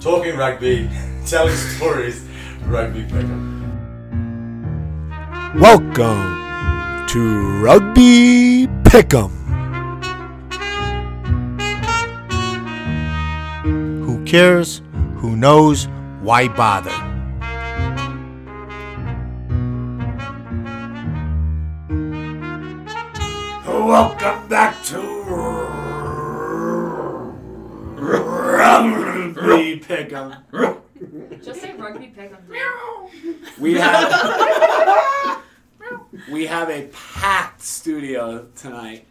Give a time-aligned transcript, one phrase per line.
[0.00, 0.90] Talking rugby,
[1.26, 2.22] telling stories,
[2.66, 3.62] rugby pick'em.
[5.58, 9.30] Welcome to Rugby Pick'em.
[14.04, 14.82] Who cares?
[15.16, 15.88] Who knows?
[16.20, 17.01] Why bother?
[30.50, 32.38] Rugby um, Just say rugby pick 'em.
[33.58, 35.42] We have
[36.30, 39.04] we have a packed studio tonight,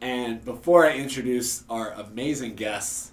[0.00, 3.12] and before I introduce our amazing guests,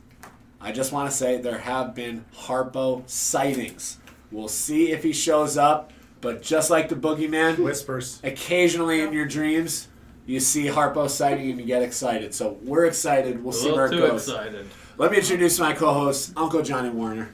[0.59, 3.99] I just want to say there have been Harpo sightings.
[4.31, 8.19] We'll see if he shows up, but just like the boogeyman, Whispers.
[8.23, 9.88] occasionally in your dreams,
[10.25, 12.33] you see Harpo sighting and you get excited.
[12.33, 13.41] So we're excited.
[13.41, 14.27] We'll A see where little it too goes.
[14.27, 14.67] excited.
[14.98, 17.30] Let me introduce my co-host, Uncle Johnny Warner,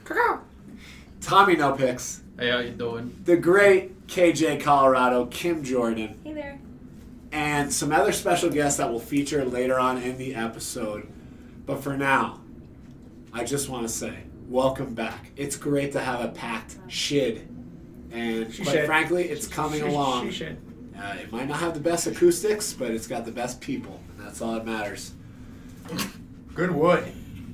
[1.20, 3.16] Tommy No Picks, Hey, how you doing?
[3.24, 6.58] the great KJ Colorado, Kim Jordan, Hey there.
[7.32, 11.08] and some other special guests that will feature later on in the episode.
[11.64, 12.40] But for now,
[13.32, 14.18] I just want to say,
[14.48, 15.30] welcome back.
[15.36, 17.48] It's great to have a packed shid.
[18.12, 18.86] And She quite shed.
[18.86, 20.26] frankly, it's coming She- along.
[20.30, 20.58] she should.
[20.96, 24.24] Uh, it might not have the best acoustics, but it's got the best people, and
[24.26, 25.12] that's all that matters.
[26.54, 27.04] Good wood.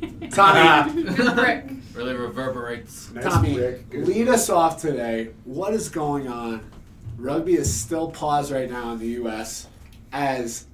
[0.31, 1.65] Tommy, Good brick.
[1.95, 3.11] Really reverberates.
[3.11, 3.91] Nice Tommy, brick.
[3.91, 5.31] Good lead us off today.
[5.45, 6.71] What is going on?
[7.19, 9.69] Rugby is still paused right now in the U.S.
[10.13, 10.67] As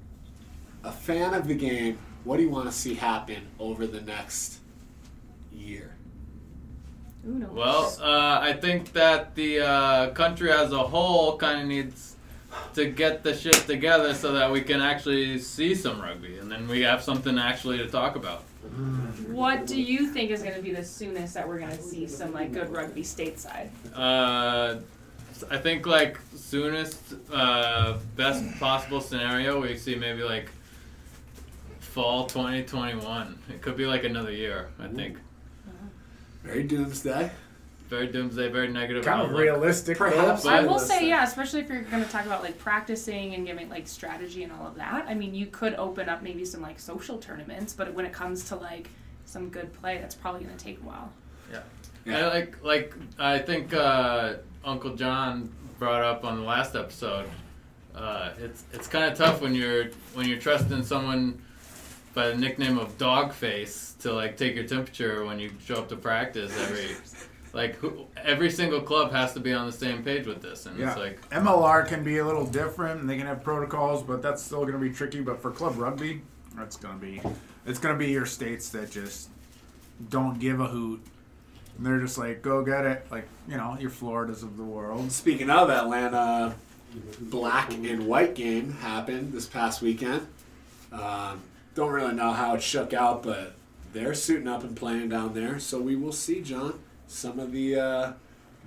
[0.84, 4.58] a fan of the game, what do you want to see happen over the next
[5.52, 5.94] year?
[7.26, 7.48] Uno.
[7.52, 12.16] Well, uh, I think that the uh, country as a whole kind of needs
[12.74, 16.68] to get the shit together so that we can actually see some rugby, and then
[16.68, 18.44] we have something actually to talk about.
[19.28, 22.06] What do you think is going to be the soonest that we're going to see
[22.06, 23.68] some like good rugby stateside?
[23.94, 24.76] Uh,
[25.50, 26.98] I think like soonest,
[27.32, 30.50] uh, best possible scenario, we see maybe like
[31.80, 33.38] fall 2021.
[33.48, 34.68] It could be like another year.
[34.78, 35.18] I think.
[36.42, 37.30] Very doomsday.
[37.88, 39.04] Very doomsday, very negative.
[39.04, 39.40] Kind of outlook.
[39.40, 39.98] realistic.
[39.98, 40.44] Perhaps.
[40.44, 43.68] I will say, yeah, especially if you're going to talk about like practicing and giving
[43.68, 45.06] like strategy and all of that.
[45.06, 48.44] I mean, you could open up maybe some like social tournaments, but when it comes
[48.46, 48.88] to like
[49.24, 51.12] some good play, that's probably going to take a while.
[51.52, 52.18] Yeah.
[52.18, 57.28] I like like I think uh, Uncle John brought up on the last episode.
[57.94, 61.40] Uh, it's it's kind of tough when you're when you're trusting someone
[62.14, 65.96] by the nickname of Dogface to like take your temperature when you show up to
[65.96, 66.96] practice every
[67.56, 70.78] like who, every single club has to be on the same page with this, and
[70.78, 70.90] Yeah.
[70.90, 74.42] it's like MLR can be a little different, and they can have protocols, but that's
[74.42, 75.20] still going to be tricky.
[75.22, 76.20] But for club rugby,
[76.62, 77.20] it's going to be
[77.66, 79.28] it's going to be your states that just
[80.10, 81.00] don't give a hoot.
[81.76, 85.10] And they're just like, go get it, like you know, your Floridas of the world.
[85.10, 86.54] Speaking of Atlanta,
[87.20, 90.26] black and white game happened this past weekend.
[90.92, 91.40] Um,
[91.74, 93.54] don't really know how it shook out, but
[93.92, 95.58] they're suiting up and playing down there.
[95.58, 96.78] So we will see, John.
[97.06, 98.12] Some of the uh,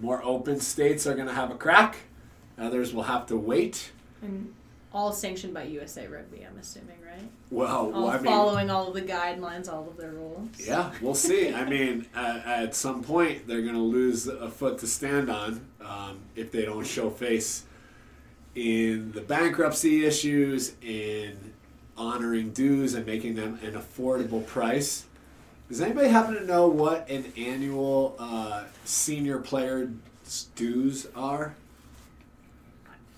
[0.01, 1.97] more open states are going to have a crack.
[2.57, 3.91] Others will have to wait.
[4.21, 4.53] And
[4.93, 7.29] all sanctioned by USA Rugby, I'm assuming, right?
[7.51, 10.49] Well, All I mean, following all of the guidelines, all of their rules.
[10.57, 11.53] Yeah, we'll see.
[11.53, 15.65] I mean, at, at some point, they're going to lose a foot to stand on
[15.81, 17.65] um, if they don't show face
[18.55, 21.53] in the bankruptcy issues, in
[21.97, 25.05] honoring dues and making them an affordable price.
[25.69, 29.89] Does anybody happen to know what an annual uh, senior player
[30.55, 31.53] dues are?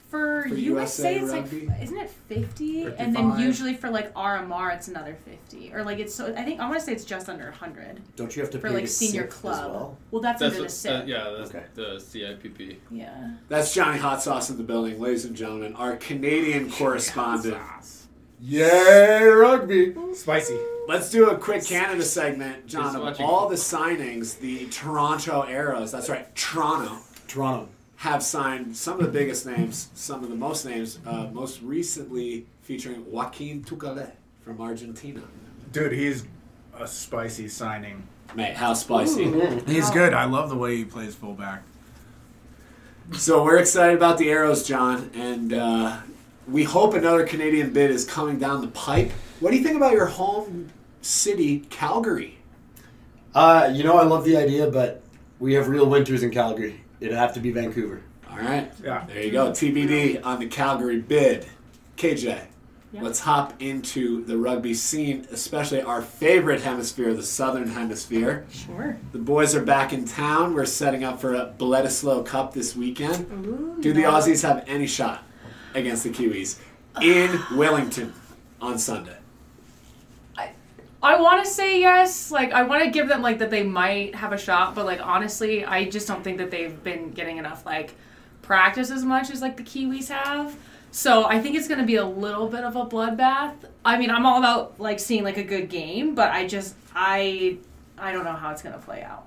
[0.10, 1.68] For, For USA, USA it's Rugby?
[1.68, 2.84] like isn't it 50?
[2.98, 5.16] And then usually for like RMR, it's another
[5.50, 5.74] 50.
[5.74, 8.36] Or like it's so I think I want to say it's just under 100 Don't
[8.36, 9.54] you have to for pay like to senior SIP club.
[9.54, 9.98] as well?
[10.22, 11.04] that's, that's under the what, SIP.
[11.04, 11.64] uh, yeah that's Okay.
[11.76, 12.76] the CIPP.
[12.92, 13.30] yeah.
[13.48, 15.74] That's Johnny Hot Sauce in the building, ladies and gentlemen.
[15.78, 17.56] Our Canadian correspondent.
[18.42, 19.96] Yay, rugby!
[20.14, 20.58] Spicy.
[20.88, 22.96] Let's do a quick Canada segment, John.
[22.96, 26.98] Of all the signings, the Toronto Arrows, that's right, Toronto,
[27.28, 27.70] Toronto.
[27.98, 32.46] have signed some of the biggest names, some of the most names, uh, most recently
[32.64, 35.22] featuring Joaquin Tuculet from Argentina.
[35.72, 36.26] Dude, he's
[36.78, 38.08] a spicy signing.
[38.36, 39.32] Mate, how spicy.
[39.68, 40.14] He's good.
[40.14, 41.64] I love the way he plays fullback.
[43.14, 46.00] So we're excited about the Arrows, John, and uh,
[46.48, 49.12] we hope another Canadian bid is coming down the pipe.
[49.42, 50.70] What do you think about your home
[51.02, 52.38] city, Calgary?
[53.36, 55.02] Uh, you know, I love the idea, but
[55.40, 56.82] we have real winters in Calgary.
[57.00, 58.02] It'd have to be Vancouver.
[58.30, 59.06] All right, Yeah.
[59.08, 59.52] there you go.
[59.52, 61.48] TBD on the Calgary bid.
[61.98, 62.48] KJ.
[62.94, 63.04] Yeah.
[63.04, 68.46] let's hop into the rugby scene, especially our favorite hemisphere, the southern hemisphere.
[68.52, 68.98] Sure.
[69.14, 70.54] The boys are back in town.
[70.54, 73.32] We're setting up for a Bledisloe Cup this weekend.
[73.32, 74.12] Ooh, Do the no.
[74.12, 75.24] Aussies have any shot
[75.74, 76.60] against the Kiwis
[77.02, 78.12] in Wellington
[78.60, 79.16] on Sunday?
[81.04, 82.32] I want to say yes.
[82.32, 85.02] Like I want to give them like that they might have a shot, but like
[85.02, 87.96] honestly, I just don't think that they've been getting enough like
[88.42, 90.56] practice as much as like the Kiwis have.
[90.92, 93.56] So I think it's going to be a little bit of a bloodbath.
[93.86, 97.58] I mean, I'm all about like seeing like a good game, but I just I
[97.98, 99.26] I don't know how it's going to play out.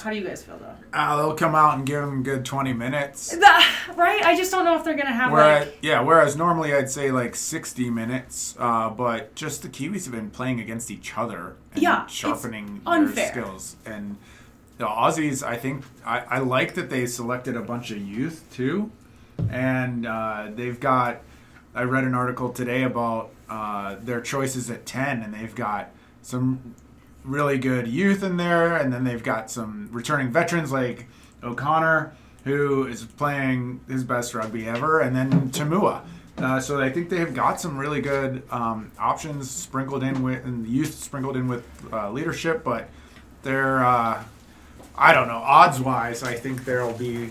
[0.00, 0.74] How do you guys feel though?
[0.92, 3.36] Uh, they'll come out and give them good 20 minutes.
[3.36, 4.22] That, right?
[4.24, 6.90] I just don't know if they're going to have Whereas, like yeah, whereas normally I'd
[6.90, 11.56] say like 60 minutes, uh, but just the Kiwis have been playing against each other
[11.72, 13.76] and Yeah, sharpening their skills.
[13.84, 14.16] And
[14.78, 18.90] the Aussies, I think, I, I like that they selected a bunch of youth too.
[19.50, 21.20] And uh, they've got,
[21.74, 25.90] I read an article today about uh, their choices at 10, and they've got
[26.22, 26.74] some
[27.26, 31.06] really good youth in there, and then they've got some returning veterans like
[31.42, 32.14] O'Connor,
[32.44, 36.02] who is playing his best rugby ever, and then Toomua.
[36.38, 40.44] Uh, so I think they have got some really good um, options sprinkled in with,
[40.44, 42.88] and youth sprinkled in with uh, leadership, but
[43.42, 44.22] they're, uh,
[44.96, 47.30] I don't know, odds wise, I think there'll be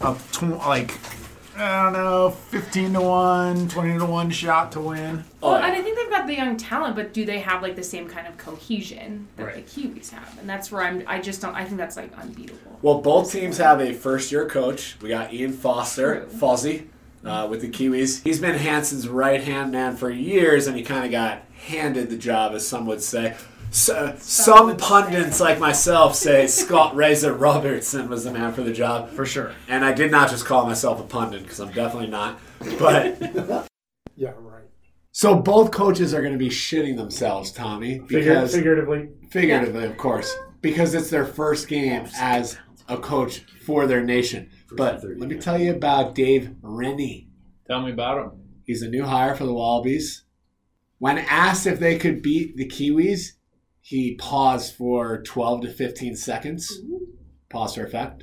[0.00, 0.98] a tw- like,
[1.60, 5.24] I don't know, 15 to 1, 20 to 1 shot to win.
[5.40, 7.76] Well, Oh, and I think they've got the young talent, but do they have like
[7.76, 9.66] the same kind of cohesion that Right.
[9.66, 10.38] the Kiwis have?
[10.40, 11.02] And that's where I'm.
[11.06, 11.54] I just don't.
[11.54, 12.78] I think that's like unbeatable.
[12.82, 14.96] Well, both teams have a first year coach.
[15.02, 16.38] We got Ian Foster, True.
[16.38, 16.86] Fozzie,
[17.24, 18.22] uh, with the Kiwis.
[18.22, 22.16] He's been Hansen's right hand man for years, and he kind of got handed the
[22.16, 23.36] job, as some would say.
[23.72, 28.62] So, uh, some would pundits like myself say Scott Razor Robertson was the man for
[28.62, 29.10] the job.
[29.10, 29.52] For sure.
[29.68, 32.40] And I did not just call myself a pundit because I'm definitely not.
[32.78, 33.20] But
[34.16, 34.64] Yeah, right.
[35.12, 39.08] so both coaches are going to be shitting themselves, Tommy, Figur- because figuratively.
[39.30, 42.58] figuratively, of course, because it's their first game as
[42.88, 44.50] a coach for their nation.
[44.72, 47.28] But let me tell you about Dave Rennie.
[47.68, 48.32] Tell me about him.
[48.66, 50.24] He's a new hire for the Wallabies.
[50.98, 53.30] When asked if they could beat the Kiwis,
[53.90, 56.80] he paused for 12 to 15 seconds.
[56.80, 56.96] Mm-hmm.
[57.48, 58.22] Pause for effect.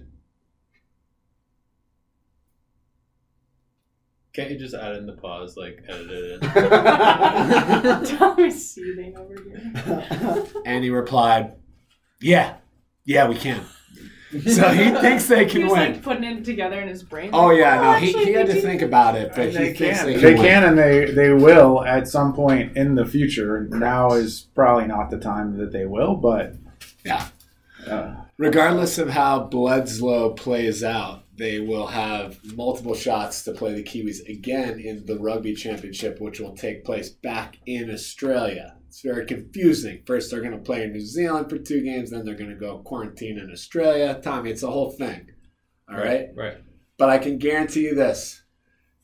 [4.32, 8.06] Can't you just add in the pause, like edit it in?
[8.18, 10.46] Tommy's seething over here.
[10.66, 11.56] And he replied,
[12.22, 12.56] Yeah,
[13.04, 13.66] yeah, we can.
[14.48, 15.94] So he thinks they He can was win.
[15.94, 17.30] like putting it together in his brain.
[17.34, 19.58] Oh like, yeah, no, he, he had to we think about it, but And he
[19.58, 20.06] they thinks can.
[20.08, 20.22] they can.
[20.24, 20.42] They win.
[20.44, 23.68] can and they, they will at some point in the future.
[23.70, 26.56] Now is probably not the time that they will, but
[27.06, 27.28] Yeah.
[27.88, 33.84] uh, Regardless of how Bledisloe plays out, they will have multiple shots to play the
[33.84, 38.76] Kiwis again in the Rugby Championship, which will take place back in Australia.
[38.98, 40.02] It's very confusing.
[40.08, 42.56] First, they're going to play in New Zealand for two games, then they're going to
[42.56, 44.20] go quarantine in Australia.
[44.24, 45.30] Tommy, it's a whole thing.
[45.88, 46.30] All right?
[46.36, 46.58] Right.
[46.98, 48.42] But I can guarantee you this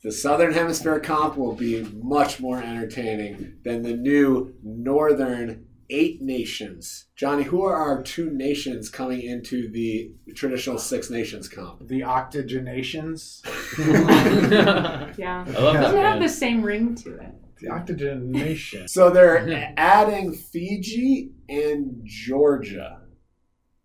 [0.02, 7.06] the Southern Hemisphere comp will be much more entertaining than the new Northern eight nations.
[7.14, 11.86] Johnny, who are our two nations coming into the traditional Six Nations comp?
[11.86, 13.42] the octogenations.
[15.16, 15.44] Yeah.
[15.46, 15.82] I love It that.
[15.82, 17.28] doesn't have the same ring to it.
[17.60, 18.88] The octogenation.
[18.88, 23.00] So they're adding Fiji and Georgia.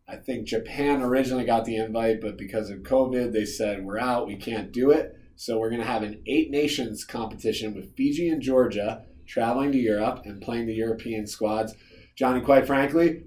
[0.08, 4.26] I think Japan originally got the invite, but because of COVID, they said, we're out,
[4.26, 5.16] we can't do it.
[5.36, 9.78] So we're going to have an eight nations competition with Fiji and Georgia traveling to
[9.78, 11.76] Europe and playing the European squads.
[12.18, 13.24] Johnny, quite frankly,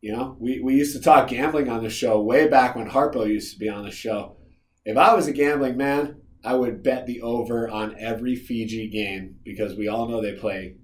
[0.00, 3.26] you know, we, we used to talk gambling on the show way back when Harpo
[3.26, 4.36] used to be on the show.
[4.84, 6.16] If I was a gambling man,
[6.46, 10.76] I would bet the over on every Fiji game because we all know they play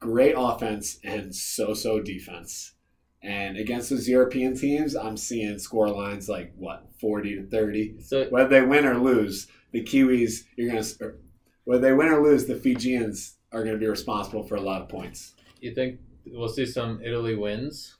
[0.00, 2.74] great offense and so-so defense.
[3.22, 8.02] And against those European teams, I'm seeing score lines like what, 40 to 30.
[8.02, 11.18] So Whether they win or lose, the Kiwis, you're going to er,
[11.64, 14.82] whether they win or lose, the Fijians are going to be responsible for a lot
[14.82, 15.34] of points.
[15.60, 17.96] you think we'll see some Italy wins?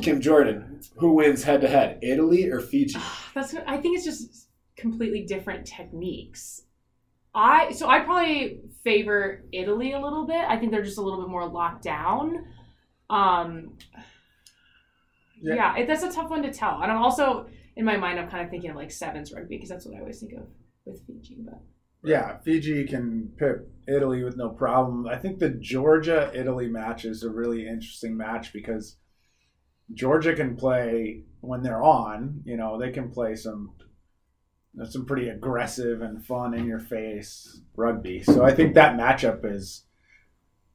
[0.00, 2.94] Kim Jordan, who wins head to head, Italy or Fiji?
[2.98, 3.54] Ah, that's.
[3.66, 4.41] I think it's just
[4.76, 6.62] completely different techniques.
[7.34, 10.44] I so I probably favor Italy a little bit.
[10.46, 12.46] I think they're just a little bit more locked down.
[13.08, 13.78] Um,
[15.40, 15.54] Yeah.
[15.54, 16.82] yeah, it, that's a tough one to tell.
[16.82, 19.70] And I'm also in my mind, I'm kind of thinking of like sevens rugby because
[19.70, 20.46] that's what I always think of
[20.84, 21.36] with Fiji.
[21.40, 21.62] But
[22.04, 25.06] Yeah, Fiji can pip Italy with no problem.
[25.06, 28.96] I think the Georgia Italy match is a really interesting match because
[29.94, 32.42] Georgia can play when they're on.
[32.44, 33.72] You know, they can play some
[34.74, 38.22] There's some pretty aggressive and fun in your face rugby.
[38.22, 39.84] So I think that matchup is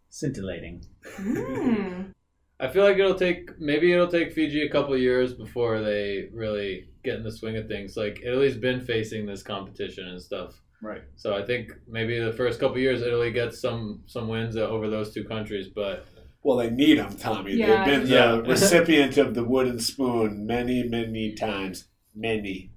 [0.10, 0.86] scintillating.
[1.18, 2.14] Mm.
[2.60, 6.30] I feel like it'll take maybe it'll take Fiji a couple of years before they
[6.34, 7.96] really get in the swing of things.
[7.96, 10.60] Like Italy's been facing this competition and stuff.
[10.82, 11.04] Right.
[11.16, 14.90] So I think maybe the first couple of years Italy gets some some wins over
[14.90, 16.06] those two countries, but
[16.44, 17.54] Well, they need them, Tommy.
[17.54, 17.86] Yeah.
[17.86, 18.36] They've been Yeah.
[18.38, 21.88] the recipient of the wooden spoon many, many times.
[22.16, 22.72] Many.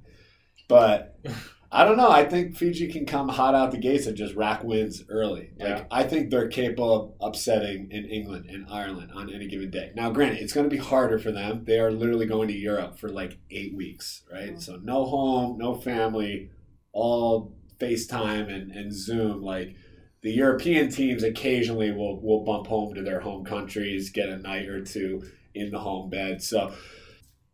[0.70, 1.18] But
[1.72, 2.10] I don't know.
[2.10, 5.50] I think Fiji can come hot out the gates and just rack wins early.
[5.58, 5.84] Like Yeah.
[5.90, 9.92] I think they're capable of upsetting in England and Ireland on any given day.
[9.94, 11.64] Now, granted, it's going to be harder for them.
[11.64, 14.50] They are literally going to Europe for like eight weeks, right?
[14.50, 14.60] Mm-hmm.
[14.60, 16.50] So no home, no family,
[16.92, 19.42] all FaceTime and, and Zoom.
[19.42, 19.76] Like
[20.22, 24.68] the European teams occasionally will will bump home to their home countries, get a night
[24.68, 25.22] or two
[25.54, 26.42] in the home bed.
[26.42, 26.72] So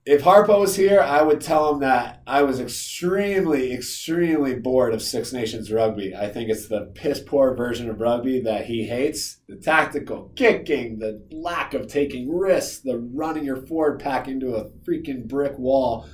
[0.06, 5.02] if Harpo was here, I would tell him that I was extremely, extremely bored of
[5.02, 6.14] Six Nations rugby.
[6.14, 9.40] I think it's the piss poor version of rugby that he hates.
[9.48, 14.70] The tactical kicking, the lack of taking risks, the running your forward pack into a
[14.88, 16.08] freaking brick wall.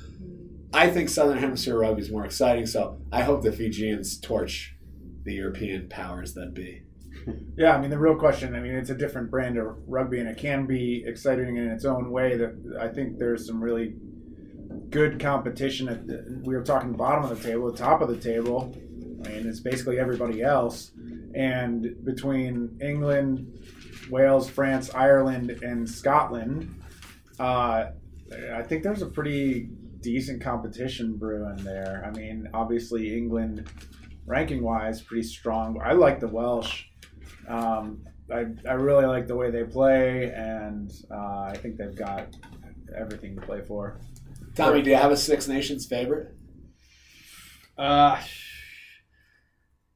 [0.72, 4.74] I think Southern Hemisphere rugby is more exciting, so I hope the Fijians torch
[5.24, 6.81] the European powers that be.
[7.56, 8.54] Yeah, I mean the real question.
[8.54, 11.84] I mean, it's a different brand of rugby, and it can be exciting in its
[11.84, 12.36] own way.
[12.36, 13.94] That I think there's some really
[14.90, 15.88] good competition.
[15.88, 18.74] At the, we were talking bottom of the table, the top of the table.
[19.24, 20.92] I mean, it's basically everybody else.
[21.34, 23.64] And between England,
[24.10, 26.74] Wales, France, Ireland, and Scotland,
[27.38, 27.90] uh,
[28.52, 29.68] I think there's a pretty
[30.00, 32.02] decent competition brewing there.
[32.04, 33.70] I mean, obviously England,
[34.26, 35.80] ranking wise, pretty strong.
[35.82, 36.86] I like the Welsh.
[37.48, 42.28] Um, I, I really like the way they play, and uh, I think they've got
[42.96, 43.98] everything to play for.
[44.54, 46.34] Tommy, do you have a Six Nations favorite?
[47.78, 48.20] uh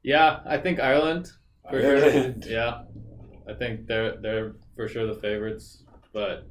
[0.02, 1.30] yeah, I think Ireland
[1.68, 2.42] for Ireland.
[2.44, 2.52] sure.
[2.52, 2.82] Yeah.
[3.48, 6.48] I think they're they're for sure the favorites, but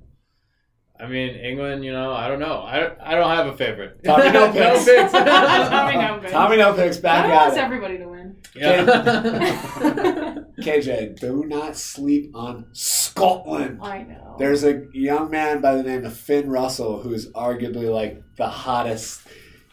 [1.00, 2.60] I mean England, you know, I don't know.
[2.62, 4.04] I, I don't have a favorite.
[4.04, 4.86] Tommy, no picks.
[4.86, 5.12] picks.
[5.14, 6.32] Tommy, no picks.
[6.32, 7.60] Tommy no picks back I at want it.
[7.60, 8.38] everybody to win.
[8.56, 10.22] Yeah.
[10.60, 13.80] KJ, do not sleep on Scotland.
[13.82, 14.36] I know.
[14.40, 19.22] There's a young man by the name of Finn Russell who's arguably like the hottest.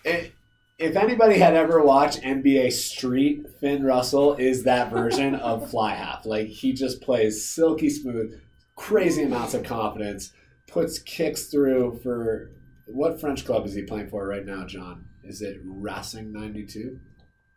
[0.05, 0.33] It,
[0.79, 6.27] if anybody had ever watched NBA Street, Finn Russell is that version of Fly Half.
[6.27, 8.41] Like he just plays silky smooth,
[8.75, 10.33] crazy amounts of confidence,
[10.67, 12.51] puts kicks through for
[12.87, 15.07] what French club is he playing for right now, John?
[15.23, 16.99] Is it Racing 92?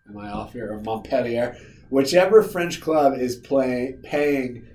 [0.07, 0.71] Am I off here?
[0.71, 1.57] Or Montpellier?
[1.89, 4.67] Whichever French club is play, paying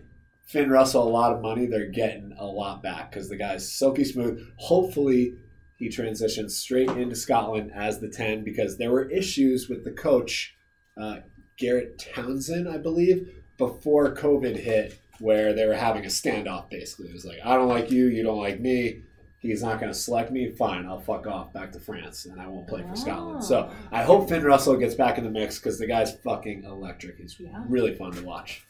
[0.45, 4.05] Finn Russell a lot of money, they're getting a lot back because the guy's silky
[4.05, 4.45] smooth.
[4.57, 5.35] Hopefully,
[5.77, 10.57] he transitions straight into Scotland as the 10 because there were issues with the coach,
[11.01, 11.21] uh,
[11.59, 17.09] Gregor Townsend, I believe, before COVID hit, where they were having a standoff basically.
[17.09, 19.05] It was like, I don't like you, you don't like me.
[19.41, 20.51] He's not going to select me.
[20.51, 23.43] Fine, I'll fuck off back to France and I won't play for Scotland.
[23.43, 27.17] So I hope Finn Russell gets back in the mix because the guy's fucking electric.
[27.17, 27.63] He's Yeah.
[27.69, 28.67] really fun to watch.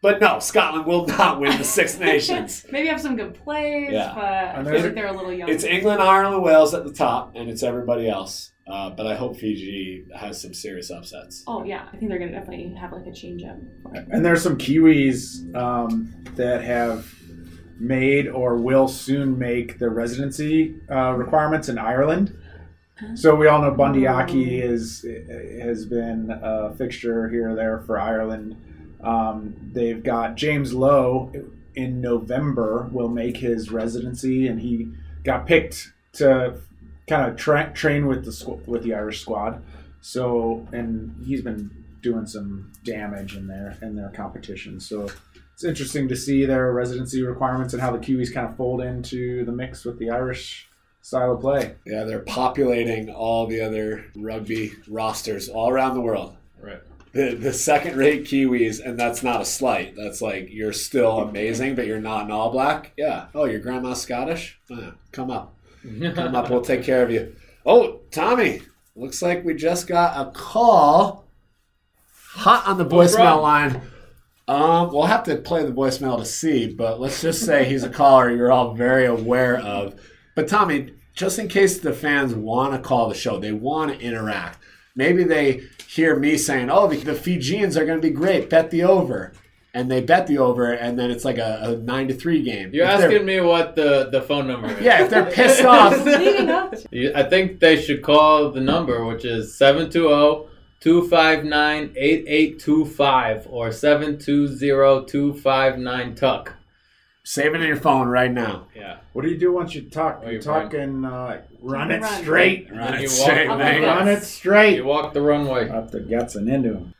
[0.00, 2.64] But no, Scotland will not win the Six Nations.
[2.70, 4.12] Maybe have some good plays, Yeah.
[4.14, 5.48] but I And feel like they're a little young.
[5.48, 8.52] It's England, Ireland, Wales at the top, and it's everybody else.
[8.66, 11.42] Uh, but I hope Fiji has some serious upsets.
[11.46, 13.58] Oh yeah, I think they're gonna definitely have like a change up.
[14.10, 17.10] And there's some Kiwis um, that have
[17.78, 22.36] made or will soon make the residency uh, requirements in Ireland.
[23.16, 25.04] So we all know Bundee Aki is
[25.60, 28.56] has been a fixture here or there for Ireland.
[29.02, 31.32] Um, they've got James Lowe
[31.74, 34.92] in November will make his residency, and he
[35.24, 36.56] got picked to
[37.08, 39.62] kind of tra- train with the squ- with the Irish squad.
[40.00, 44.78] So and he's been doing some damage in their in their competition.
[44.78, 45.08] So
[45.54, 49.44] it's interesting to see their residency requirements and how the Kiwis kind of fold into
[49.44, 50.68] the mix with the Irish
[51.00, 51.76] style of play.
[51.86, 56.36] Yeah, they're populating all the other rugby rosters all around the world.
[56.60, 56.80] right.
[57.12, 59.94] The, the second rate Kiwis, and that's not a slight.
[59.96, 62.90] That's like you're still amazing, but you're not an all black.
[62.96, 63.26] Yeah.
[63.36, 64.58] Oh, your grandma's Scottish?
[64.68, 65.54] Oh, yeah, come up.
[66.14, 66.50] Come up.
[66.50, 67.36] We'll take care of you.
[67.64, 68.62] Oh, Tommy,
[68.96, 71.24] looks like we just got a call.
[72.32, 73.42] Hot on the What's voicemail wrong?
[73.42, 73.82] line.
[74.46, 77.88] Um, we'll have to play the voicemail to see, but let's just say he's a
[77.88, 79.94] caller you're all very aware of.
[80.34, 84.00] But Tommy, just in case the fans want to call the show, they want to
[84.00, 84.58] interact.
[84.94, 88.50] Maybe they hear me saying, "Oh, the, the Fijians are going to be great.
[88.50, 89.32] Bet the over."
[89.74, 92.70] and they bet the over, and then it's like a, a nine to three game.
[92.72, 94.80] You're If asking me what the, the phone number is.
[94.80, 96.74] Yeah, if they're pissed off, Leading up.
[96.92, 100.53] You- I think they should call the number, which is oh, 720
[100.84, 106.52] 259 8825 or 720 259 Tuck.
[107.24, 108.66] save it in your phone right now.
[108.76, 108.98] Yeah.
[109.14, 110.20] What do you do once you talk?
[110.22, 112.22] Oh, You you talking uh, run it Run.
[112.22, 112.70] straight.
[112.70, 113.82] Run You it straight, on man.
[113.82, 114.76] Run it straight.
[114.76, 115.70] You walk the runway.
[115.70, 116.94] Up the guts and into him.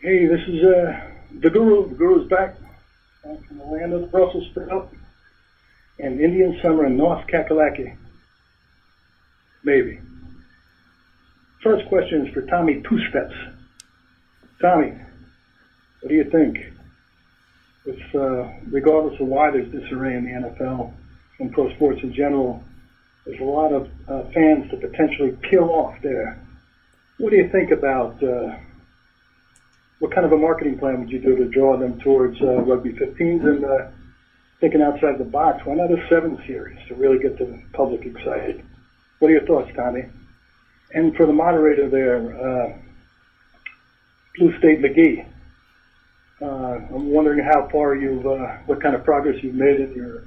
[0.00, 1.00] Hey, this is uh,
[1.40, 1.88] the Guru.
[1.88, 2.54] The Guru's back
[3.24, 4.92] uh, from the land of the Brussels sprout
[5.98, 7.96] and Indian summer in North Kakalaki.
[9.64, 9.98] Maybe.
[11.62, 13.34] First question is for Tommy Tuspets.
[14.60, 14.92] Tommy,
[16.00, 16.56] what do you think?
[17.84, 20.92] If, uh, regardless of why there's disarray in the NFL
[21.40, 22.62] and pro sports in general,
[23.26, 26.40] there's a lot of uh, fans to potentially peel off there.
[27.18, 28.54] What do you think about uh,
[29.98, 32.92] what kind of a marketing plan would you do to draw them towards uh, rugby
[32.92, 33.88] 15s and uh,
[34.60, 35.62] thinking outside the box?
[35.64, 38.64] Why not a seven series to really get the public excited?
[39.18, 40.04] What are your thoughts, Tommy?
[40.92, 42.78] And for the moderator there, uh,
[44.36, 45.26] Blue State McGee,
[46.40, 50.24] uh, I'm wondering how far you've, uh, what kind of progress you've made in your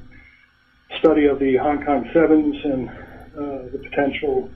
[1.00, 4.50] study of the Hong Kong Sevens and uh, the potential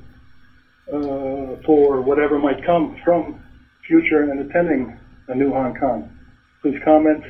[0.94, 3.42] uh, for whatever might come from
[3.88, 4.98] future and attending
[5.30, 6.12] a new Hong Kong.
[6.62, 7.24] Please comment.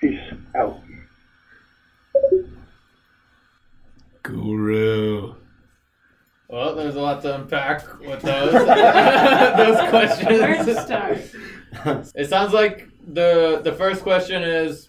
[0.00, 0.18] Peace
[0.56, 0.80] out.
[4.22, 5.34] Guru.
[6.50, 10.40] Well, there's a lot to unpack with those those questions.
[10.40, 10.80] Where to questions.
[10.84, 11.18] start?
[12.16, 14.86] It sounds like the the first question is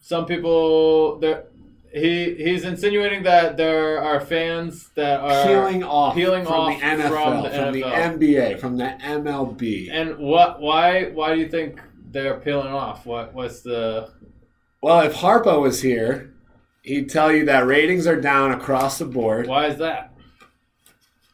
[0.00, 1.44] some people there.
[1.92, 6.86] He he's insinuating that there are fans that are peeling off peeling from off the
[6.86, 9.88] NFL, from the from the NBA, from the MLB.
[9.90, 10.60] And what?
[10.60, 11.06] Why?
[11.06, 11.80] Why do you think
[12.12, 13.06] they're peeling off?
[13.06, 13.34] What?
[13.34, 14.10] What's the?
[14.82, 16.32] Well, if Harpo was here,
[16.82, 19.48] he'd tell you that ratings are down across the board.
[19.48, 20.09] Why is that?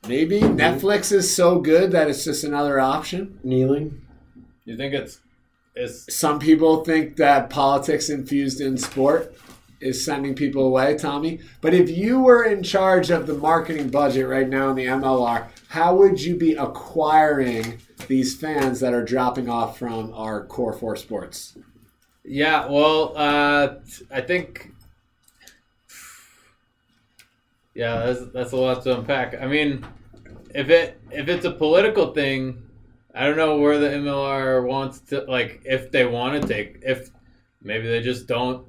[0.08, 3.40] Maybe Netflix is so good that it's just another option.
[3.42, 4.02] Kneeling.
[4.64, 5.20] You think it's
[5.74, 9.34] it's Some people think that politics infused in sport
[9.80, 11.40] is sending people away, Tommy.
[11.60, 15.48] But if you were in charge of the marketing budget right now in the MLR,
[15.68, 17.78] how would you be acquiring
[18.08, 21.58] these fans that are dropping off from our core four sports?
[22.24, 22.66] yeah?
[22.66, 23.74] Well, uh,
[24.10, 24.72] I think.
[27.76, 29.34] Yeah, that's that's a lot to unpack.
[29.38, 29.86] I mean,
[30.54, 32.62] if it if it's a political thing,
[33.14, 37.10] I don't know where the MLR wants to like if they want to take if
[37.60, 38.66] maybe they just don't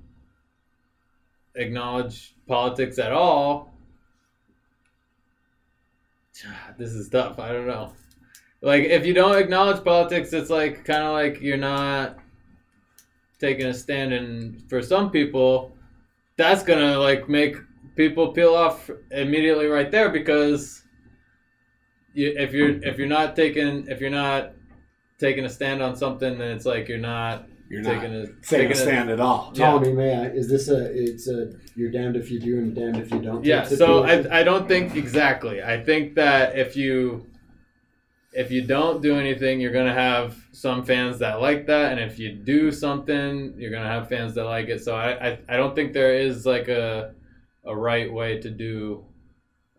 [1.55, 3.73] acknowledge politics at all.
[6.77, 7.39] This is tough.
[7.39, 7.93] I don't know.
[8.61, 12.17] Like if you don't acknowledge politics, it's like kind of like you're not
[13.39, 14.11] taking a stand.
[14.11, 15.77] And for some people,
[16.35, 17.55] that's gonna like make
[17.97, 20.83] people peel off immediately right there because
[22.13, 24.53] you, if you're if you're not taking if you're not
[25.19, 28.71] taking a stand on something, then it's like you're not You're not taking a taking
[28.71, 29.51] a stand at all.
[29.53, 29.71] Yeah.
[29.71, 30.25] Tommy, may I?
[30.27, 30.85] Is this a?
[30.85, 31.53] It's a.
[31.75, 33.43] You're damned if you do and damned if you don't.
[33.43, 34.03] Yeah, type so?
[34.03, 35.61] I, I don't think exactly.
[35.61, 37.25] I think that if you
[38.33, 42.19] if you don't do anything, you're gonna have some fans that like that, and if
[42.19, 44.83] you do something, you're gonna have fans that like it.
[44.83, 47.13] So I I, I don't think there is like a
[47.67, 49.05] a right way to do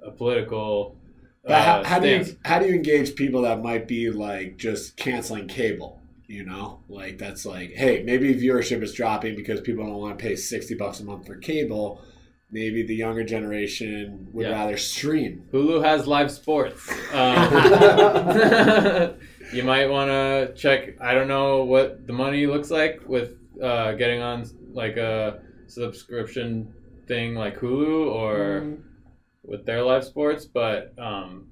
[0.05, 0.97] a political.
[1.45, 4.57] But how, uh, how do you how do you engage people that might be like
[4.59, 6.01] just canceling cable?
[6.27, 10.23] You know, like that's like, hey, maybe viewership is dropping because people don't want to
[10.23, 12.03] pay sixty bucks a month for cable.
[12.51, 14.53] Maybe the younger generation would Yeah.
[14.53, 15.45] rather stream.
[15.53, 16.89] Hulu has live sports.
[17.13, 17.35] Um,
[19.53, 20.99] you might want to check.
[21.01, 26.73] I don't know what the money looks like with uh, getting on like a subscription
[27.09, 28.77] thing like Hulu or
[29.43, 31.49] with their live sports, but um,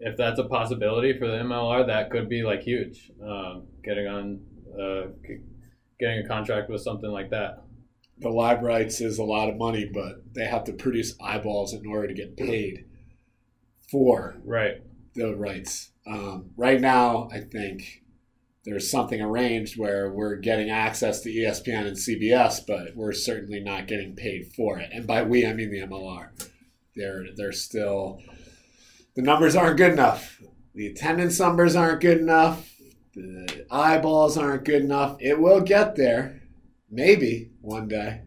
[0.00, 3.10] if that's a possibility for the MLR, that could be like huge.
[3.24, 4.40] Um, getting on,
[4.78, 5.06] uh,
[5.98, 7.62] getting a contract with something like that.
[8.18, 11.86] The live rights is a lot of money, but they have to produce eyeballs in
[11.86, 12.84] order to get paid
[13.90, 14.82] for Right.
[15.14, 15.92] the rights.
[16.06, 18.02] Um, right now, I think
[18.68, 23.86] there's something arranged where we're getting access to ESPN and CBS, but we're certainly not
[23.86, 24.90] getting paid for it.
[24.92, 26.28] And by we, I mean the MLR.
[26.94, 28.20] They're they're still
[29.16, 30.40] the numbers aren't good enough.
[30.74, 32.74] The attendance numbers aren't good enough.
[33.14, 35.16] The eyeballs aren't good enough.
[35.18, 36.42] It will get there,
[36.90, 38.22] maybe one day,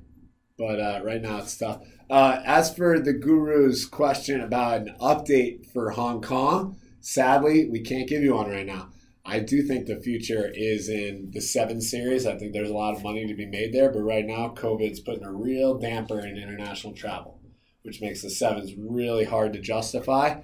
[0.58, 1.84] but uh, right now it's tough.
[2.10, 8.10] Uh, as for the guru's question about an update for Hong Kong, sadly, we can't
[8.10, 8.90] give you one right now.
[9.32, 12.28] I do think the future is in the seven series.
[12.28, 15.00] I think there's a lot of money to be made there, but right now, COVID's
[15.00, 17.40] putting a real damper in international travel,
[17.84, 20.42] which makes the sevens really hard to justify.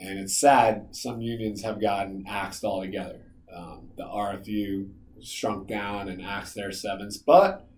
[0.00, 3.22] And it's sad some unions have gotten axed altogether.
[3.56, 4.90] Um, the RFU
[5.22, 7.68] shrunk down and axed their sevens, but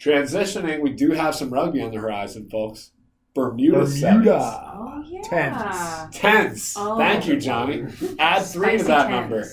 [0.00, 2.92] transitioning, we do have some rugby on the horizon, folks.
[3.34, 4.26] Bermuda, sevens.
[4.26, 5.20] Oh yeah.
[5.22, 6.16] Tens.
[6.16, 6.74] Tens.
[6.78, 6.96] Oh.
[6.96, 7.84] Thank you, Johnny.
[8.18, 9.10] Add three to that tens.
[9.10, 9.44] number.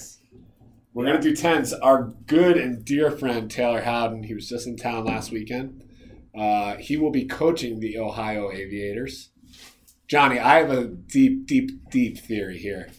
[0.94, 1.74] We're gonna do tens.
[1.74, 5.84] Our good and dear friend Taylor Howden, he was just in town last weekend.
[6.38, 9.32] Uh, he will be coaching the Ohio Aviators.
[10.08, 12.90] Johnny, I have a deep, deep, deep theory here.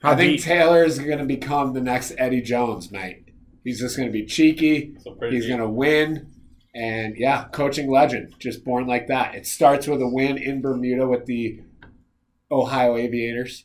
[0.00, 0.44] How I think deep?
[0.44, 3.24] Taylor is going to become the next Eddie Jones, mate.
[3.64, 4.94] He's just going to be cheeky.
[5.02, 6.32] So He's going to win.
[6.74, 9.34] And yeah, coaching legend, just born like that.
[9.34, 11.60] It starts with a win in Bermuda with the
[12.52, 13.64] Ohio Aviators.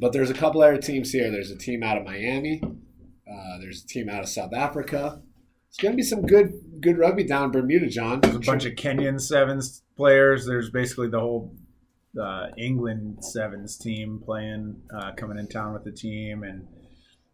[0.00, 1.30] But there's a couple other teams here.
[1.30, 2.62] There's a team out of Miami.
[2.64, 5.20] Uh, there's a team out of South Africa.
[5.68, 8.20] It's going to be some good good rugby down in Bermuda, John.
[8.20, 10.46] There's a bunch of Kenyan sevens players.
[10.46, 11.54] There's basically the whole
[12.20, 16.66] uh, England sevens team playing, uh, coming in town with the team, and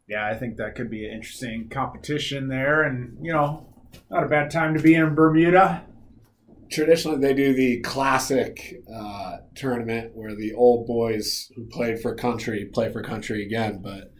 [0.09, 2.83] yeah, I think that could be an interesting competition there.
[2.83, 3.72] And you know,
[4.11, 5.85] not a bad time to be in Bermuda.
[6.70, 12.64] Traditionally they do the classic uh, tournament where the old boys who played for country
[12.64, 14.12] play for country again but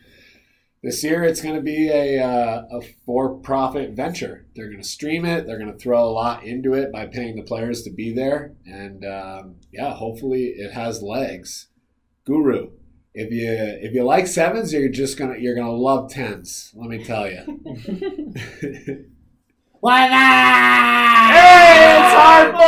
[0.83, 4.47] this year it's going to be a, uh, a for-profit venture.
[4.55, 7.37] They're going to stream it they're going to throw a lot into it by paying
[7.37, 11.69] the players to be there and um, yeah hopefully it has legs.
[12.25, 12.71] Guru
[13.17, 17.03] if you if you like sevens you're just gonna you're gonna love tens let me
[17.03, 19.05] tell you
[19.81, 22.63] What Hey, it's Harpo!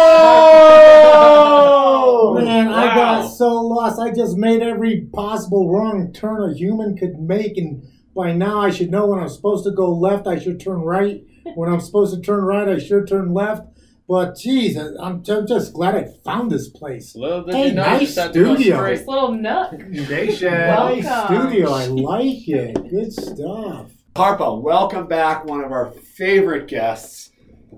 [2.44, 3.98] Man, I got so lost.
[3.98, 7.82] I just made every possible wrong turn a human could make, and
[8.14, 11.24] by now I should know when I'm supposed to go left, I should turn right.
[11.54, 13.66] When I'm supposed to turn right, I should turn left.
[14.06, 17.14] But geez, I'm, I'm just glad I found this place.
[17.14, 18.76] Little did Hey, you know, nice you just had to go studio.
[18.76, 18.98] straight.
[18.98, 19.72] This little nook.
[19.88, 20.52] Nation.
[20.52, 21.72] Nice studio.
[21.72, 22.90] I like it.
[22.90, 23.90] Good stuff.
[24.14, 27.30] Harpo, welcome back, one of our favorite guests,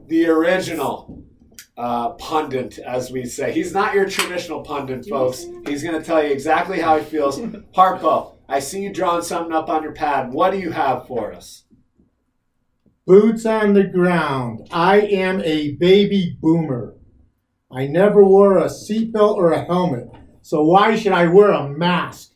[0.07, 1.23] the original
[1.77, 3.53] uh, pundit, as we say.
[3.53, 5.45] He's not your traditional pundit, folks.
[5.67, 7.39] He's going to tell you exactly how he feels.
[7.77, 10.33] Harpo, I see you drawing something up on your pad.
[10.33, 11.65] What do you have for us?
[13.07, 14.67] Boots on the ground.
[14.71, 16.95] I am a baby boomer.
[17.71, 20.09] I never wore a seatbelt or a helmet,
[20.43, 22.33] so why should I wear a mask?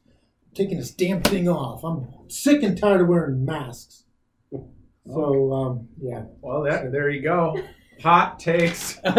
[0.57, 1.83] I'm taking this damn thing off.
[1.83, 4.05] I'm sick and tired of wearing masks.
[4.53, 6.27] So, um, yeah.
[6.43, 7.59] Well, that, there you go.
[8.03, 8.95] Hot takes.
[9.03, 9.11] Co-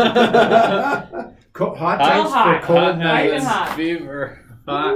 [1.76, 2.62] hot Hot, takes hot.
[2.62, 3.34] for cold hot nights.
[3.34, 3.76] and hot.
[3.76, 4.40] fever.
[4.66, 4.96] Hot.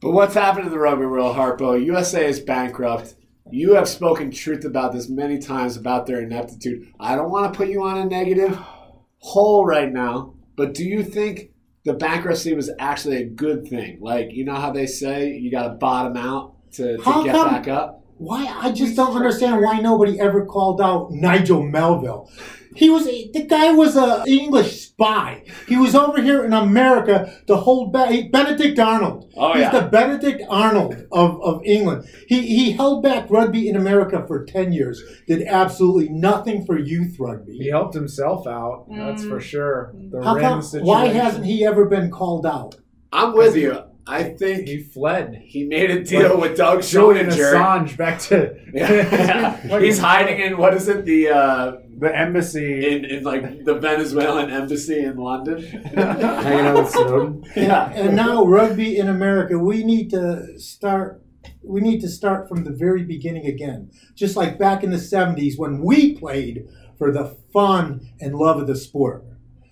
[0.00, 1.82] But what's happened to the rugby world, Harpo?
[1.84, 3.14] USA is bankrupt.
[3.52, 6.88] You have spoken truth about this many times about their ineptitude.
[6.98, 8.58] I don't want to put you on a negative
[9.18, 11.50] hole right now, but do you think
[11.84, 13.98] the bankruptcy was actually a good thing?
[14.00, 17.34] Like, you know how they say you got to bottom out to, to How get
[17.34, 18.00] come- back up?
[18.16, 18.46] Why?
[18.46, 22.30] I just don't understand why nobody ever called out Nigel Melville.
[22.74, 25.44] He was the guy was a English spy.
[25.68, 29.32] He was over here in America to hold back Benedict Arnold.
[29.36, 29.70] Oh, He's yeah.
[29.70, 32.08] the Benedict Arnold of, of England.
[32.28, 35.02] He he held back rugby in America for ten years.
[35.26, 37.56] Did absolutely nothing for youth rugby.
[37.58, 38.86] He helped himself out.
[38.90, 39.94] That's for sure.
[40.10, 40.62] The How rim come?
[40.62, 40.86] situation.
[40.86, 42.76] Why hasn't he ever been called out?
[43.12, 43.78] I'm with you.
[44.06, 45.40] I think He fled.
[45.46, 47.54] he made a deal with Doug Julian Schoeninger.
[47.54, 49.78] Assange back to Yeah.
[49.80, 52.86] He's hiding in, what is it, the, uh, the embassy.
[52.86, 55.62] in, in like the Venezuelan embassy in London?
[55.94, 57.44] Hanging out with Snowden.
[57.56, 57.90] yeah.
[57.92, 61.20] And now rugby in America, we need to start.
[61.62, 65.58] We need to start from the very beginning again, just like back in the '70s
[65.58, 66.66] when we played
[66.98, 69.24] for the fun and love of the sport.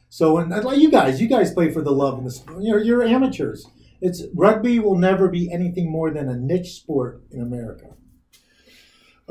[0.08, 2.62] So, and like you guys, you guys play for the love of the sport.
[2.62, 3.66] You're, you're amateurs.
[4.02, 7.94] It's rugby will never be anything more than a niche sport in America.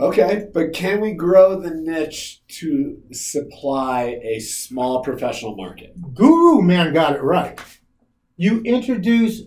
[0.01, 5.93] Okay, but can we grow the niche to supply a small professional market?
[6.15, 7.59] Guru man got it right.
[8.35, 9.43] You introduce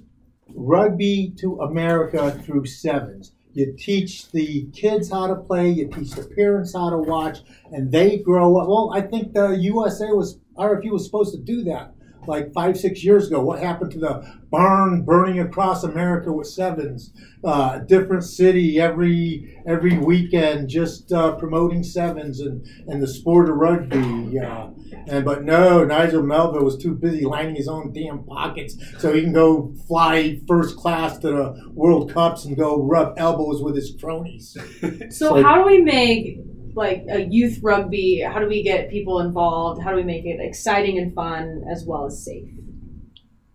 [0.55, 3.33] rugby to America through sevens.
[3.53, 5.71] You teach the kids how to play.
[5.71, 7.39] You teach the parents how to watch,
[7.73, 8.69] and they grow up.
[8.69, 11.94] Well, I think the USA was RFU was supposed to do that
[12.27, 13.41] like five six years ago.
[13.43, 17.13] What happened to the barn burning across America with sevens?
[17.43, 23.57] Uh, different city every every weekend, just uh, promoting sevens and and the sport of
[23.57, 24.39] rugby.
[24.39, 24.71] Uh,
[25.07, 29.23] And but no, Nigel Melville was too busy lining his own damn pockets so he
[29.23, 33.95] can go fly first class to the World Cups and go rub elbows with his
[34.01, 34.57] cronies.
[35.11, 36.39] So how do we make
[36.77, 38.21] like a youth rugby?
[38.21, 39.83] How do we get people involved?
[39.83, 42.49] How do we make it exciting and fun as well as safe?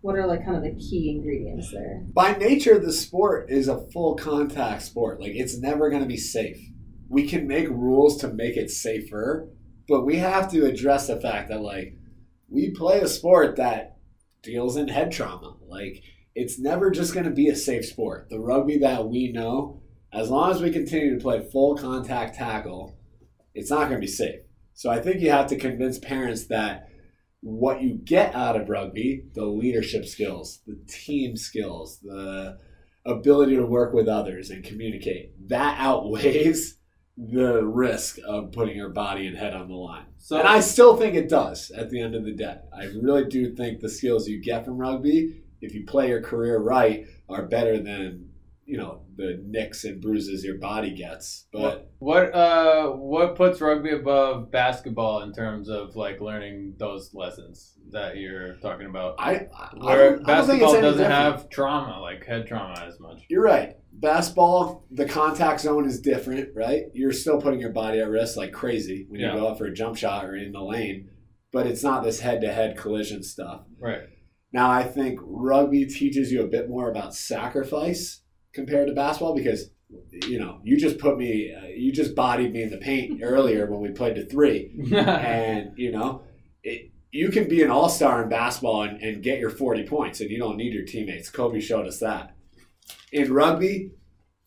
[0.02, 2.02] What are like kind of the key ingredients there?
[2.14, 5.20] By nature, the sport is a full contact sport.
[5.20, 6.58] Like it's never going to be safe.
[7.08, 9.48] We can make rules to make it safer,
[9.88, 11.98] but we have to address the fact that like
[12.48, 13.98] we play a sport that
[14.42, 15.56] deals in head trauma.
[15.68, 16.02] Like
[16.34, 18.28] it's never just going to be a safe sport.
[18.30, 22.96] The rugby that we know, as long as we continue to play full contact tackle,
[23.54, 24.40] it's not going to be safe.
[24.74, 26.88] So I think you have to convince parents that
[27.42, 32.58] what you get out of rugby, the leadership skills, the team skills, the
[33.06, 36.76] ability to work with others and communicate, that outweighs
[37.16, 40.06] the risk of putting your body and head on the line.
[40.18, 42.58] So and I still think it does at the end of the day.
[42.74, 46.58] I really do think the skills you get from rugby, if you play your career
[46.58, 48.30] right, are better than,
[48.64, 51.46] you know, the nicks and bruises your body gets.
[51.52, 57.74] But what uh what puts rugby above basketball in terms of like learning those lessons
[57.90, 59.16] that you're talking about?
[59.18, 61.12] I, I, Where I don't think it's basketball doesn't different.
[61.12, 63.22] have trauma, like head trauma as much.
[63.28, 63.74] You're right.
[63.92, 66.84] Basketball, the contact zone is different, right?
[66.94, 69.34] You're still putting your body at risk like crazy when Yeah.
[69.34, 71.10] you go out for a jump shot or in the lane,
[71.52, 73.62] but it's not this head to head collision stuff.
[73.80, 74.02] Right.
[74.52, 78.22] Now, I think rugby teaches you a bit more about sacrifice
[78.52, 79.70] compared to basketball because,
[80.26, 83.70] you know, you just put me, uh, you just bodied me in the paint earlier
[83.70, 84.72] when we played to three.
[84.94, 86.22] and, you know,
[86.62, 90.20] it, you can be an all star in basketball and, and get your 40 points,
[90.20, 91.30] and you don't need your teammates.
[91.30, 92.34] Kobe showed us that.
[93.12, 93.90] In rugby,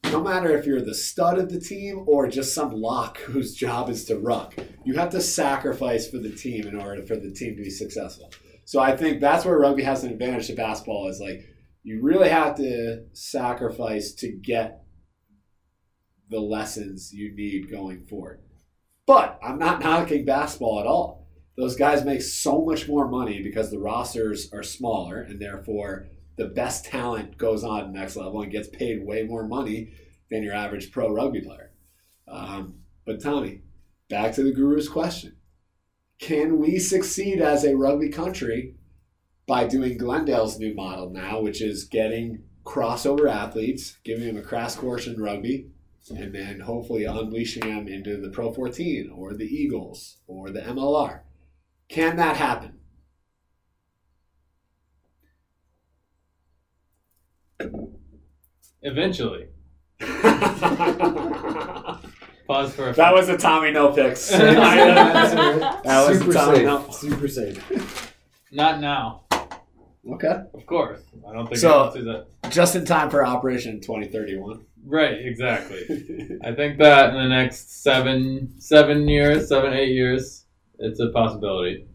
[0.05, 3.89] no matter if you're the stud of the team or just some lock whose job
[3.89, 4.53] is to ruck,
[4.85, 8.31] you have to sacrifice for the team in order for the team to be successful.
[8.65, 11.52] So I think that's where rugby has an advantage to basketball is like
[11.83, 14.83] you really have to sacrifice to get
[16.29, 18.39] the lessons you need going forward.
[19.05, 21.27] But I'm not knocking basketball at all.
[21.57, 26.47] Those guys make so much more money because the rosters are smaller and therefore the
[26.47, 29.93] best talent goes on to the next level and gets paid way more money
[30.31, 31.71] than your average pro rugby player.
[32.27, 33.61] Um, but Tommy,
[34.09, 35.35] back to the guru's question.
[36.19, 38.75] Can we succeed as a rugby country
[39.47, 44.75] by doing Glendale's new model now, which is getting crossover athletes, giving them a crash
[44.75, 45.69] course in rugby,
[46.09, 51.21] and then hopefully unleashing them into the Pro 14 or the Eagles or the MLR?
[51.89, 52.79] Can that happen?
[58.81, 59.47] Eventually.
[62.47, 64.29] Pause for a That was a Tommy no picks.
[64.31, 66.65] That was Super Tommy safe.
[66.65, 66.89] no.
[66.91, 68.13] Super safe.
[68.51, 69.23] not now.
[70.11, 70.41] Okay.
[70.53, 70.99] Of course.
[71.27, 72.25] I don't think So- that.
[72.51, 74.65] Just in time for Operation 2031.
[74.85, 76.37] Right, exactly.
[76.43, 80.45] I think that in the next seven seven years, seven, eight years,
[80.77, 81.85] it's a possibility.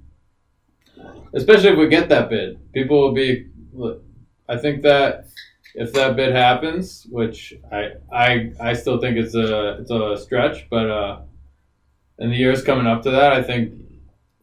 [1.35, 2.59] Especially if we get that bid.
[2.73, 3.49] People will be
[4.49, 5.27] I think that
[5.75, 10.66] if that bid happens, which I I I still think it's a it's a stretch,
[10.71, 11.21] but uh
[12.18, 13.75] in the years coming up to that, I think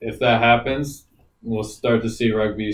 [0.01, 1.07] if that happens,
[1.41, 2.71] we'll start to see rugby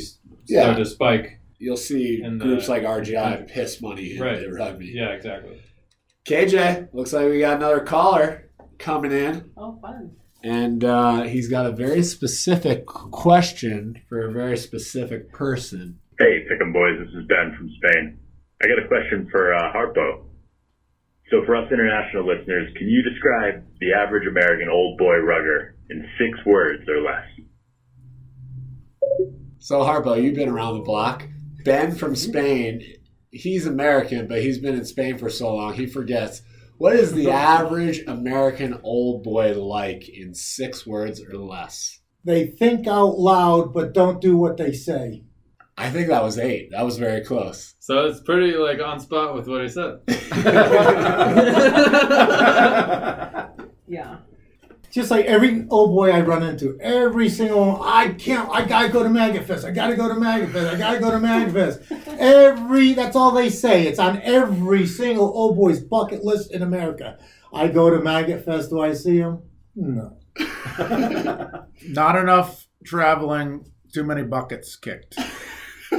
[0.51, 0.63] Yeah.
[0.63, 1.39] start to spike.
[1.59, 4.45] You'll see And, uh, groups like RGI piss money into Right.
[4.51, 4.91] rugby.
[4.93, 5.61] Yeah, exactly.
[6.25, 9.51] KJ, looks like we got another caller coming in.
[9.57, 10.11] Oh, fun.
[10.43, 15.99] And uh, he's got a very specific question for a very specific person.
[16.19, 18.17] Hey, Pick'em boys, this is Ben from Spain.
[18.63, 20.25] I got a question for uh, Harpo.
[21.29, 26.05] So, for us international listeners, can you describe the average American old boy rugger in
[26.19, 27.25] six words or less?
[29.61, 31.27] So, Harpo, you've been around the block.
[31.63, 32.31] Ben from mm-hmm.
[32.31, 32.81] Spain,
[33.29, 36.41] he's American, but he's been in Spain for so long, he forgets.
[36.79, 41.99] What is the average American old boy like in six words or less?
[42.25, 45.25] They think out loud but don't do what they say.
[45.77, 46.71] I think that was eight.
[46.71, 47.75] That was very close.
[47.79, 49.99] So it's pretty like on spot with what he said.
[53.91, 54.19] Yeah.
[54.91, 58.89] Just like every old boy I run into, every single one, I can't, I gotta
[58.89, 62.17] go to Maggotfest, I gotta go to Maggotfest, I gotta go to Maggotfest.
[62.19, 63.87] Every, that's all they say.
[63.87, 67.17] It's on every single old boy's bucket list in America.
[67.53, 69.39] I go to Maggotfest, do I see him?
[69.75, 70.17] No.
[71.87, 75.17] Not enough traveling, too many buckets kicked.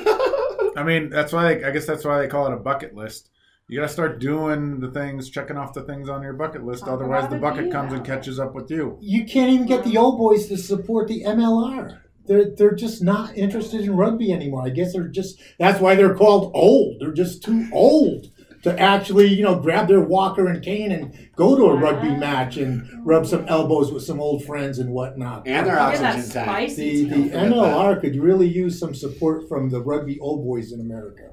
[0.76, 3.30] I mean, that's why they, I guess that's why they call it a bucket list.
[3.72, 6.84] You gotta start doing the things, checking off the things on your bucket list.
[6.84, 7.72] Talk Otherwise, the bucket yeah.
[7.72, 8.98] comes and catches up with you.
[9.00, 12.00] You can't even get the old boys to support the MLR.
[12.26, 14.66] They're they're just not interested in rugby anymore.
[14.66, 17.00] I guess they're just that's why they're called old.
[17.00, 18.26] They're just too old
[18.64, 22.58] to actually, you know, grab their walker and cane and go to a rugby match
[22.58, 25.48] and rub some elbows with some old friends and whatnot.
[25.48, 26.74] And their Look at that oxygen tank.
[26.76, 31.30] The the MLR could really use some support from the rugby old boys in America.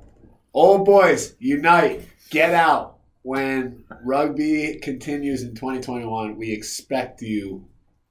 [0.53, 2.97] Old boys, unite, get out.
[3.21, 7.67] When rugby continues in 2021, we expect you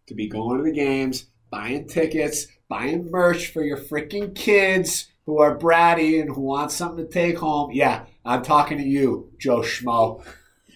[0.07, 5.40] to be going to the games, buying tickets, buying merch for your freaking kids who
[5.40, 7.70] are bratty and who want something to take home.
[7.72, 10.22] Yeah, I'm talking to you, Joe Schmo.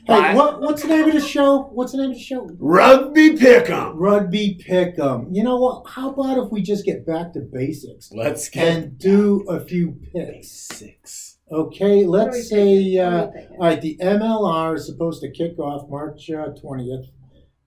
[0.05, 1.63] Hey, what what's the name of the show?
[1.73, 2.51] What's the name of the show?
[2.59, 3.93] Rugby Pick'em.
[3.95, 5.29] Rugby Pick'em.
[5.31, 5.87] You know what?
[5.89, 10.01] How about if we just get back to basics Let's get and do a few
[10.13, 10.49] picks?
[10.49, 11.32] six.
[11.53, 12.97] Okay, What are let's say, picking?
[12.99, 13.57] What are uh, we picking?
[13.57, 17.09] all right, the MLR is supposed to kick off March uh, 20th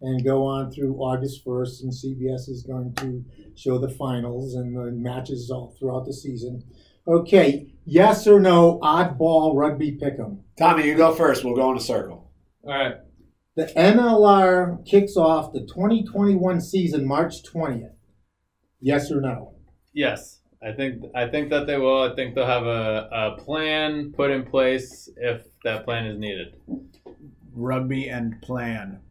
[0.02, 3.24] and go on through August 1st, and CBS is going to
[3.56, 6.63] show the finals and the matches all throughout the season.
[7.08, 10.39] Okay, yes or no, oddball rugby pick'em.
[10.58, 11.43] Tommy, you go first.
[11.43, 12.32] We'll go in a circle.
[12.63, 12.95] All right.
[13.56, 17.93] The MLR kicks off the 2021 season March 20th.
[18.82, 19.54] Yes or no?
[19.93, 22.01] Yes, I think I think that they will.
[22.01, 26.56] I think they'll have a, a plan put in place if that plan is needed.
[27.54, 29.01] Rugby and plan,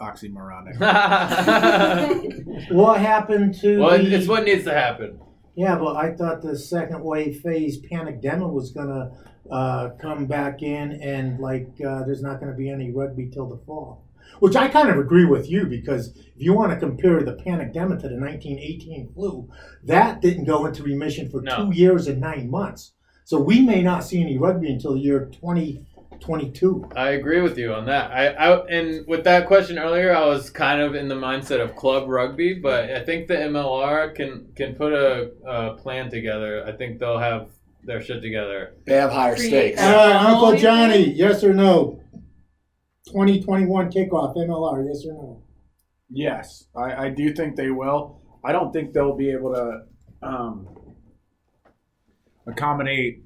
[0.00, 0.78] oxymoronic.
[2.70, 4.14] What happened to well, the?
[4.14, 5.18] it's what needs to happen.
[5.56, 9.10] Yeah, but I thought the second wave phase panic demo was gonna
[9.50, 13.58] uh, come back in, and like uh, there's not gonna be any rugby till the
[13.66, 14.06] fall.
[14.40, 17.72] Which I kind of agree with you because if you want to compare the panic
[17.72, 19.48] demo to the 1918 flu,
[19.84, 21.56] that didn't go into remission for No.
[21.56, 22.92] two years and nine months.
[23.24, 26.88] So we may not see any rugby until the year 2022.
[26.96, 28.10] I agree with you on that.
[28.10, 31.76] I, I and with that question earlier, I was kind of in the mindset of
[31.76, 36.64] club rugby, but I think the MLR can can put a, a plan together.
[36.66, 37.48] I think they'll have
[37.84, 38.74] their shit together.
[38.84, 39.80] They have higher stakes.
[39.80, 42.01] Uh, Uncle Johnny, yes or no?
[43.06, 45.42] 2021 kickoff MLR, yes or no?
[46.10, 48.20] Yes, I, I do think they will.
[48.44, 49.82] I don't think they'll be able to
[50.26, 50.68] um,
[52.46, 53.24] accommodate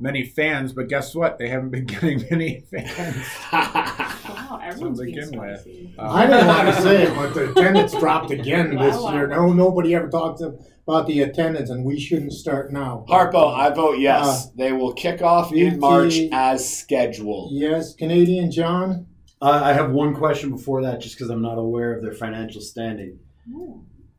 [0.00, 1.38] many fans, but guess what?
[1.38, 3.26] They haven't been getting many fans.
[3.52, 5.66] Wow, everyone's To being begin with.
[5.98, 9.12] Uh, I didn't want to say it, but the attendance dropped again this Wow.
[9.12, 9.26] year.
[9.28, 10.54] No, nobody ever talked talks
[10.86, 13.04] about the attendance, and we shouldn't start now.
[13.08, 14.50] Harpo, I vote yes.
[14.56, 17.52] they will kick off in March as scheduled.
[17.52, 19.06] Yes, Canadian John.
[19.40, 22.60] Uh, I have one question before that, just because I'm not aware of their financial
[22.60, 23.18] standing.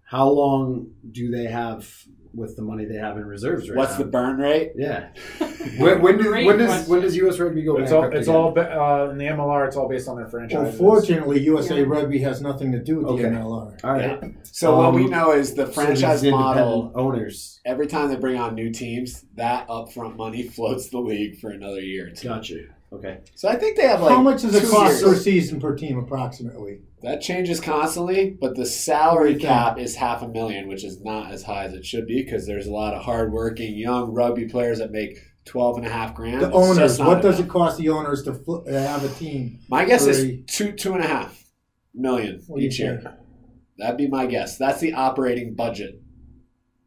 [0.09, 1.89] How long do they have
[2.33, 3.97] with the money they have in reserves right What's now?
[3.99, 4.71] the burn rate?
[4.75, 5.09] yeah?
[5.77, 7.39] when, when, do, when does when does U.S.
[7.39, 8.39] Rugby go it's all bankrupt it's again?
[8.41, 9.67] all ba- uh, in the MLR.
[9.67, 10.73] It's all based on their franchises.
[10.73, 11.85] Unfortunately, USA Yeah.
[11.87, 13.23] Rugby has nothing to do with Okay.
[13.23, 13.77] the MLR.
[13.83, 14.35] all right.
[14.43, 16.73] So what Um, we know is the So franchise these model.
[16.87, 17.59] independent owners.
[17.65, 21.79] Every time they bring on new teams, that upfront money floats the league for another
[21.81, 22.07] year.
[22.07, 22.27] Or two.
[22.27, 22.55] Gotcha.
[22.93, 23.19] Okay.
[23.35, 25.03] So I think they have like How much does it two cost years.
[25.03, 26.81] per season per team, approximately?
[27.01, 31.43] That changes constantly, but the salary cap is half a million, which is not as
[31.43, 34.91] high as it should be because there's a lot of hardworking young rugby players that
[34.91, 36.41] make 12 and a half grand.
[36.41, 36.77] The It's owners.
[36.77, 37.47] just not What does enough.
[37.49, 39.59] it cost the owners to fl- uh, have a team?
[39.69, 40.43] My guess is Three.
[40.47, 41.43] two two and a half
[41.95, 43.01] million What do you each year.
[43.03, 43.15] think?
[43.79, 44.57] That'd be my guess.
[44.57, 45.99] That's the operating budget.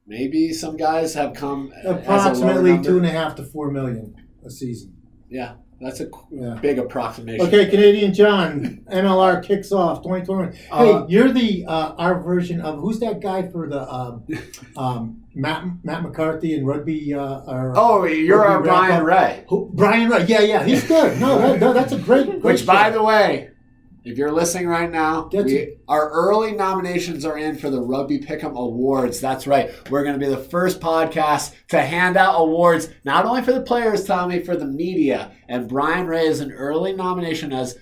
[0.06, 2.88] Maybe some guys have come as a lower Approximately number.
[2.88, 4.14] two and a half to four million
[4.46, 4.94] a season.
[5.28, 6.58] Yeah, that's a Yeah.
[6.62, 7.46] big approximation.
[7.46, 10.52] Okay, Canadian John, MLR kicks off 2021.
[10.52, 14.22] Hey, Uh, you're the uh, our version of who's that guy for the um,
[14.76, 17.12] um, Matt Matt McCarthy and rugby?
[17.14, 19.04] Uh, or, Oh, you're our Brian.
[19.04, 19.44] Ray.
[19.48, 20.28] who, Brian Wright.
[20.28, 21.20] Yeah, yeah, he's good.
[21.20, 22.26] No, that, no, that's a great.
[22.26, 22.98] great Which, by show.
[22.98, 23.50] the way,
[24.06, 28.56] if you're listening right now, we, our early nominations are in for the Rugby Pick'em
[28.56, 29.20] Awards.
[29.20, 29.68] That's right.
[29.90, 33.62] We're going to be the first podcast to hand out awards, not only for the
[33.62, 35.32] players, Tommy, for the media.
[35.48, 37.78] And Brian Ray is an early nomination as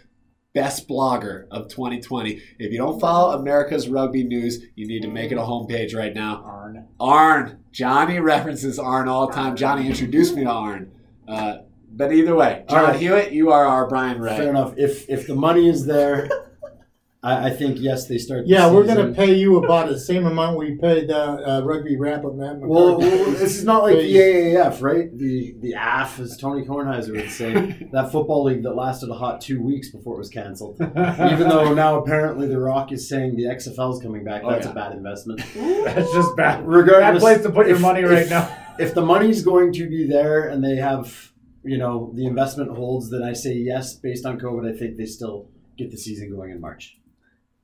[0.55, 2.41] Best Blogger of 2020.
[2.59, 6.15] If you don't follow America's Rugby News, you need to make it a homepage right
[6.15, 6.43] now.
[6.43, 6.89] Arn.
[6.99, 7.65] Arn.
[7.71, 9.57] Johnny references Arn all the time.
[9.57, 10.91] Johnny introduced me to Arn.
[11.29, 11.57] Uh,
[11.97, 13.01] but either way, John All right.
[13.01, 14.37] Hewitt, you are our Brian Ray.
[14.37, 14.75] Fair enough.
[14.77, 16.29] If if the money is there,
[17.23, 18.45] I, I think yes, they start.
[18.45, 21.15] the Yeah, we're gonna pay you about the same amount we paid uh,
[21.47, 22.67] uh, rugby wrap up Matt McCarthy.
[22.67, 25.09] Well, well, this is not like the AAF, right?
[25.17, 29.41] The the AF, as Tony Kornheiser would say, that football league that lasted a hot
[29.41, 30.77] two weeks before it was canceled.
[30.83, 34.67] Even though now apparently The Rock is saying the XFL is coming back, Oh, that's
[34.67, 34.73] yeah.
[34.73, 35.41] a bad investment.
[35.87, 36.67] That's just bad.
[36.67, 38.55] Regardless, Bad place to put your if- money if- right now.
[38.77, 41.33] If the money's going to be there and they have
[41.65, 43.95] you know the investment holds, then I say yes.
[43.95, 46.99] Based on COVID, I think they still get the season going in March.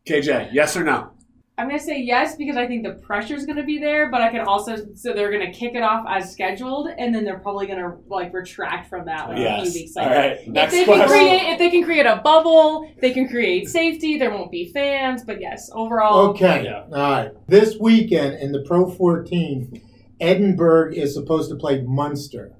[0.06, 1.10] KJ, yes or no?
[1.58, 4.30] I'm gonna say yes because I think the pressure is gonna be there, but I
[4.30, 7.98] can also so they're gonna kick it off as scheduled, and then they're probably gonna
[8.08, 9.74] like retract from that like a few Yes.
[9.74, 10.14] weeks All later.
[10.18, 10.38] right.
[10.40, 11.08] If Next they can question.
[11.08, 14.16] create, if they can create a bubble, they can create safety.
[14.16, 16.64] There won't be fans, but yes, overall, Okay.
[16.64, 16.84] Yeah.
[16.84, 17.32] All right.
[17.46, 19.82] This weekend in the Pro 14,
[20.18, 22.52] Edinburgh is supposed to play Munster.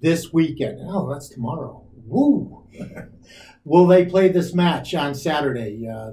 [0.00, 0.78] This weekend.
[0.82, 1.84] Oh, that's tomorrow.
[2.06, 2.66] Woo.
[3.64, 5.86] Will they play this match on Saturday?
[5.86, 6.12] Uh,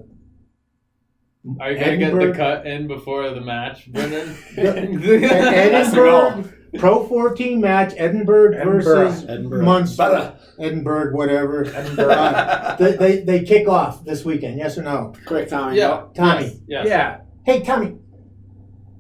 [1.60, 4.38] Are you gonna get the cut in before the match, Brendan?
[4.58, 7.94] Edinburgh Pro 14 match.
[7.98, 8.84] Edinburgh, Edinburgh.
[8.84, 9.64] versus Edinburgh.
[9.64, 9.98] Munster.
[10.04, 10.40] Better.
[10.60, 11.66] Edinburgh, whatever.
[11.66, 14.58] Uh, they, they, they kick off this weekend.
[14.58, 15.14] Yes or no?
[15.26, 15.78] Quick, Tommy.
[15.78, 15.88] Yeah.
[15.88, 16.12] go.
[16.16, 16.60] Tommy.
[16.68, 16.88] Yes.
[16.88, 17.22] Yeah.
[17.46, 17.98] Hey, Tommy.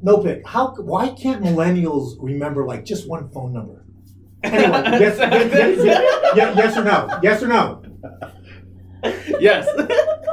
[0.01, 0.45] No pick.
[0.47, 0.75] How?
[0.75, 3.83] Why can't millennials remember like just one phone number?
[4.43, 4.61] Anyway,
[4.99, 7.19] yes, yes, yes, yes, yes, yes or no?
[7.23, 7.83] Yes or no?
[9.39, 9.67] Yes.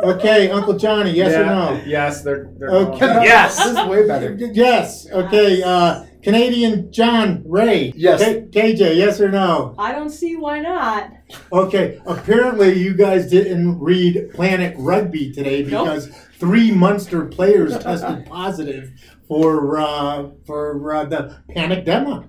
[0.03, 1.13] Okay, Uncle Johnny.
[1.13, 1.83] Yes or no?
[1.87, 2.51] Yes, they're.
[2.59, 3.07] they're Okay.
[3.25, 3.57] Yes.
[3.57, 4.37] This is way better.
[4.53, 5.09] Yes.
[5.11, 5.63] Okay.
[5.63, 7.93] Uh, Canadian John Ray.
[7.95, 8.21] Yes.
[8.21, 8.97] K- KJ.
[8.97, 9.75] Yes or no?
[9.79, 11.11] I don't see why not.
[11.53, 12.01] Okay.
[12.07, 15.87] Apparently, you guys didn't read Planet Rugby today Nope.
[15.87, 18.93] because three Munster players tested positive
[19.29, 22.25] for uh, for uh, the panic demo.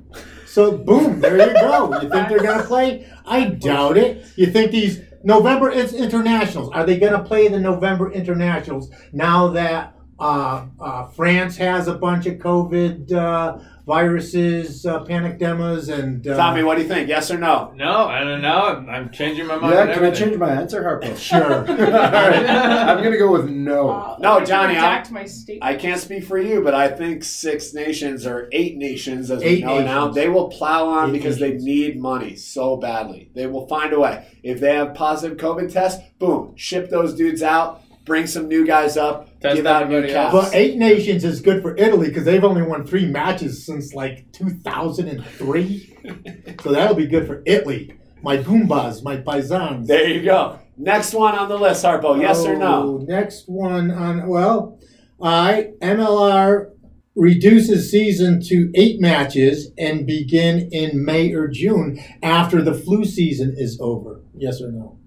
[0.56, 2.02] So boom, there you go.
[2.02, 3.06] You think they're gonna play?
[3.26, 4.26] I doubt it.
[4.38, 9.95] You think these November it's internationals are they gonna play the November internationals now that
[10.20, 16.38] uh, uh, France has a bunch of COVID uh, viruses, uh, panic demos, and uh,
[16.38, 17.10] Tommy, what do you think?
[17.10, 17.74] Yes or no?
[17.76, 18.62] No, I don't know.
[18.62, 19.74] I'm, I'm changing my mind.
[19.74, 21.18] Yeah, can I change my answer, Harpo?
[21.26, 21.60] Sure.
[21.70, 23.90] All right, I'm gonna go with no.
[23.90, 25.28] Uh, No, Johnny, I'm- my.
[25.62, 29.60] I can't speak for you, but I think six nations or eight nations, as Eight
[29.60, 31.64] we know now, they will plow on Eight because nations.
[31.66, 33.32] they need money so badly.
[33.36, 34.28] They will find a way.
[34.44, 38.98] If they have positive COVID tests, boom, ship those dudes out, bring some new guys
[38.98, 40.34] up, Test give out new caps.
[40.34, 44.32] But eight nations is good for Italy because they've only won three matches since like
[44.34, 46.56] 2003.
[46.62, 47.94] so that'll be good for Italy.
[48.22, 49.88] My Goombas, my Paisans.
[49.88, 50.60] There you go.
[50.78, 52.20] Next one on the list, Harpo.
[52.20, 52.84] Yes or no?
[52.84, 54.80] Oh, Next one on, well,
[55.22, 56.72] I, MLR
[57.16, 63.56] reduces season to eight matches and begin in May or June after the flu season
[63.58, 64.22] is over.
[64.36, 65.00] Yes or no?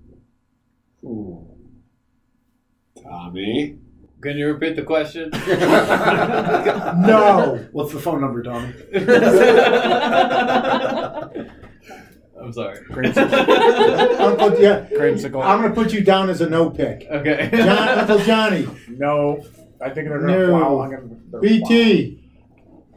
[3.03, 3.79] Tommy.
[4.21, 5.31] Can you repeat the question?
[7.07, 7.65] No.
[7.73, 8.73] What's the phone number, Tommy?
[12.41, 12.79] I'm sorry.
[12.89, 15.45] Uncle, yeah, Creamsicle.
[15.45, 17.07] I'm going to put you down as a no pick.
[17.11, 17.51] Okay.
[17.53, 19.45] John, Uncle Johnny, No,
[19.81, 20.59] I think they're gonna No.
[20.59, 20.95] plow along.
[20.95, 22.25] and BT.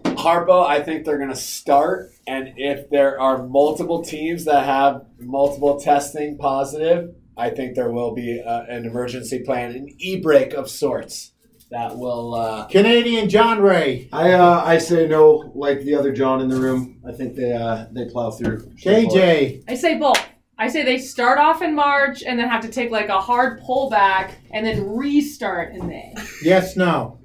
[0.03, 5.05] Harpo, I think they're going to start, and if there are multiple teams that have
[5.19, 10.69] multiple testing positive, I think there will be uh, an emergency plan, an e-break of
[10.69, 11.31] sorts
[11.71, 12.35] that will.
[12.35, 14.09] Uh, Canadian John Ray.
[14.13, 17.01] I uh, I say no, like the other John in the room.
[17.07, 18.59] I think they uh, they plow through.
[18.83, 19.63] KJ.
[19.67, 20.23] I say both.
[20.59, 23.59] I say they start off in March and then have to take like a hard
[23.61, 26.13] pullback and then restart in May.
[26.43, 27.19] Yes, no.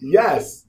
[0.00, 0.64] yes.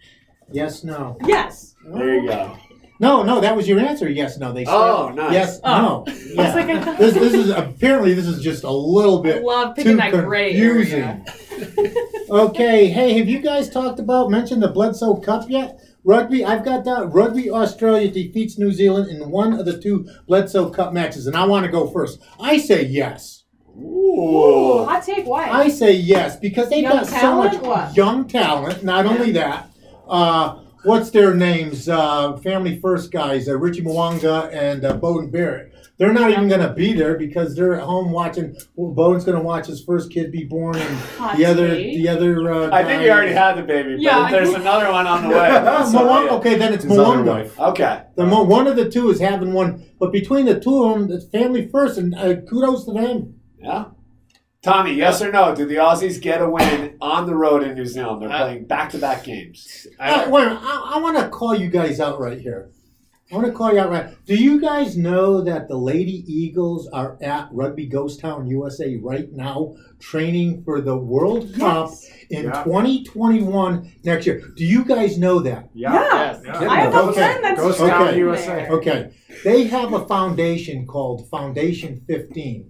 [0.52, 1.18] Yes, no.
[1.26, 1.76] Yes.
[1.86, 2.58] There you go.
[3.02, 4.08] No, no, that was your answer.
[4.08, 4.54] Yes, no.
[4.54, 4.66] They Oh,
[5.12, 5.16] start.
[5.16, 5.34] nice.
[5.34, 5.82] Yes, Oh.
[6.08, 6.14] no.
[6.36, 6.54] Yeah.
[6.56, 9.76] like, I thought- This, this is apparently this is just a little I bit love
[9.76, 11.00] picking too that gray confusing.
[11.02, 11.26] area.
[12.32, 15.82] Okay, hey, have you guys talked about mentioned the Bledisloe Cup yet?
[16.06, 17.12] Rugby, I've got that.
[17.12, 21.46] Rugby Australia defeats New Zealand in one of the two Bledisloe Cup matches, and I
[21.46, 22.22] want to go first.
[22.40, 23.44] I say yes.
[23.78, 25.26] Ooh, hot take.
[25.26, 25.50] Why?
[25.50, 27.54] I say yes because they Young got so talent?
[27.54, 27.98] much What?
[27.98, 28.84] young talent.
[28.84, 29.70] Not only that,
[30.08, 31.88] uh, what's their names?
[31.90, 35.68] Uh, Family First guys, uh, Richie Mo'unga and uh, Beauden Barrett.
[35.98, 38.56] They're not even going to be there because they're at home watching.
[38.76, 41.96] Well, Beauden's going to watch his first kid be born, and Hot the other, take.
[41.98, 42.52] the other.
[42.52, 45.06] Uh, I think guy- you already had the baby, but Yeah, I- there's another one
[45.06, 45.50] on the way.
[45.92, 47.26] So, Mo'unga- okay, then it's His other Mo'unga.
[47.26, 47.60] wife.
[47.60, 48.02] Okay.
[48.16, 51.12] The mo- one of the two is having one, but between the two of them,
[51.12, 53.36] it's family first, and uh, kudos to them.
[53.60, 53.86] Yeah.
[54.62, 55.56] Tommy, yes or no?
[55.56, 58.22] Do the Aussies get a win on the road in New Zealand?
[58.22, 59.88] They're Uh, playing back-to-back games.
[60.00, 62.70] Uh, wait, I, I want to call you guys out right here.
[63.32, 64.14] I want to call you out right.
[64.28, 69.32] Do you guys know that the Lady Eagles are at Rugby Ghost Town, USA, right
[69.32, 71.90] now, training for the World Cup
[72.30, 72.64] in Yeah.
[72.64, 74.42] 2021 next year?
[74.58, 75.70] Do you guys know that?
[75.74, 75.94] Yeah.
[75.94, 76.40] Yeah.
[76.62, 76.70] Yeah.
[76.70, 78.68] I have a friend that's Ghost Town training USA.
[78.70, 79.12] Okay.
[79.44, 82.68] They have a foundation called Foundation 15.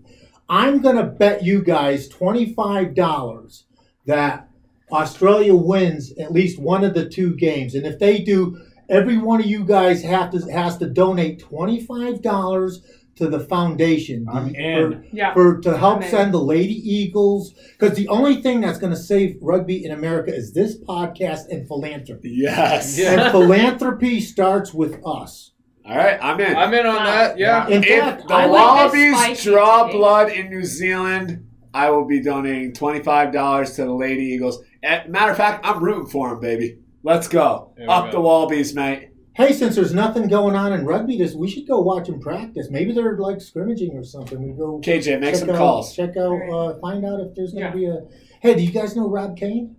[0.51, 3.63] I'm going to bet you guys $25
[4.05, 4.49] that
[4.91, 7.73] Australia wins at least one of the two games.
[7.73, 12.77] And if they do, every one of you guys have to has to donate $25
[13.15, 15.07] to the foundation I'm in.
[15.13, 15.33] Yeah.
[15.33, 16.09] for, for to help I'm in.
[16.09, 20.35] send the Lady Eagles because the only thing that's going to save rugby in America
[20.35, 22.31] is this podcast and philanthropy.
[22.31, 22.99] Yes.
[22.99, 25.51] And philanthropy starts with us.
[25.91, 26.55] All right, I'm in.
[26.55, 27.37] I'm in on that.
[27.37, 27.67] Yeah.
[27.67, 29.95] In if the I like Wallabies this spicy draw take.
[29.95, 34.63] blood in New Zealand, I will be donating twenty five dollars to the Lady Eagles.
[34.83, 36.77] Eh, matter of fact, I'm rooting for them, baby.
[37.03, 38.11] Let's go There we up go.
[38.11, 39.09] the Wallabies, mate.
[39.33, 42.67] Hey, since there's nothing going on in rugby, this we should go watch them practice.
[42.69, 44.41] Maybe they're like scrimmaging or something.
[44.41, 45.95] We go KJ, make check some out, calls.
[45.95, 47.71] Check out, uh, find out if there's going Yeah.
[47.71, 48.01] to be a.
[48.41, 49.75] Hey, do you guys know Rob Cain?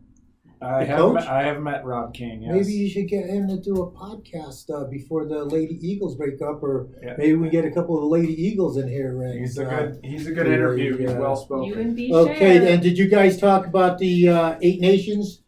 [0.62, 2.42] I The have met, I have met Rob King.
[2.42, 2.52] Yes.
[2.54, 6.40] Maybe you should get him to do a podcast uh, before the Lady Eagles break
[6.40, 7.14] up, or Yeah.
[7.18, 9.22] maybe we get a couple of the Lady Eagles in here.
[9.22, 10.00] And, He's a uh, good.
[10.04, 10.96] He's a good yeah, interview.
[10.96, 11.78] He's well spoken.
[11.80, 12.12] and B.
[12.14, 15.42] Okay, and did you guys talk about the uh, eight nations?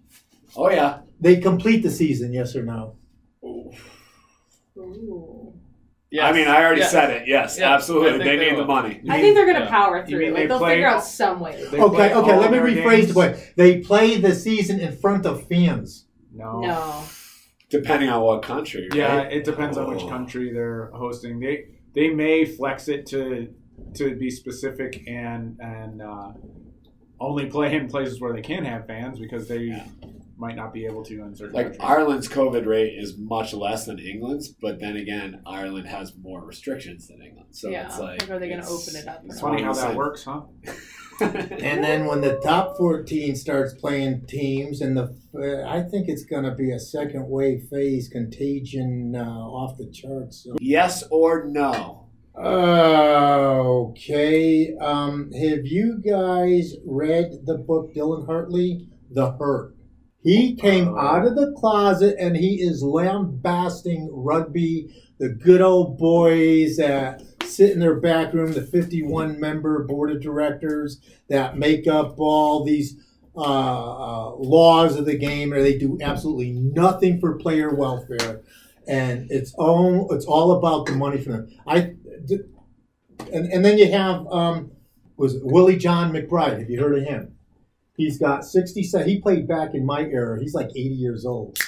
[0.57, 1.01] Oh yeah.
[1.21, 2.97] They complete the season, yes or no?
[6.23, 6.93] I mean, I already Yes.
[6.93, 7.23] said it.
[7.27, 8.19] Yes, Yeah, I absolutely.
[8.19, 9.01] They they need the money.
[9.09, 9.71] I think they're gonna Yeah.
[9.71, 10.19] power through.
[10.21, 11.57] mean Like they they'll play- figure out some way.
[11.71, 12.33] They Okay, play okay.
[12.33, 13.07] all Let me rephrase games.
[13.09, 13.49] the question.
[13.57, 16.07] They play the season in front of fans.
[16.33, 16.61] No.
[16.61, 16.95] No.
[17.71, 18.89] Depending on what country.
[18.95, 20.09] Yeah, it depends on which Oh.
[20.09, 21.41] country they're hosting.
[21.41, 23.49] They they may flex it to
[23.95, 26.33] to be specific and and uh,
[27.21, 29.85] only play in places where they can have fans because they Yeah.
[30.37, 31.83] Might not be able to in certain Like countries.
[31.83, 37.09] Ireland's COVID rate is much less than England's, but then again, Ireland has more restrictions
[37.09, 37.49] than England.
[37.53, 37.87] So yeah.
[37.87, 39.23] it's like, like, are they going to open it up?
[39.25, 40.43] it's funny how that works, huh?
[41.21, 46.25] And then when the top 14 starts playing teams, and the uh, I think it's
[46.25, 50.43] going to be a second wave phase contagion uh, off the charts.
[50.45, 50.57] So.
[50.61, 52.09] yes or no?
[53.57, 54.75] Okay.
[54.81, 59.77] Um, have you guys read the book Dylan Hartley, The Hurt?
[60.25, 60.97] He came Uh.
[61.01, 67.71] out of the closet and he is lambasting rugby, the good old boys that sit
[67.73, 70.99] in their back room, the 51 member board of directors
[71.29, 72.97] that make up all these
[73.37, 78.41] uh, uh, laws of the game, or they do absolutely nothing for player welfare.
[78.89, 81.49] And it's all it's all about the money for them.
[81.67, 81.95] I
[83.33, 84.71] and and then you have um,
[85.17, 86.59] was it Willie John McBride?
[86.59, 87.34] Have you heard of him?
[87.97, 89.09] He's got 67.
[89.09, 90.41] He played back in my era.
[90.41, 91.59] He's like eighty years old,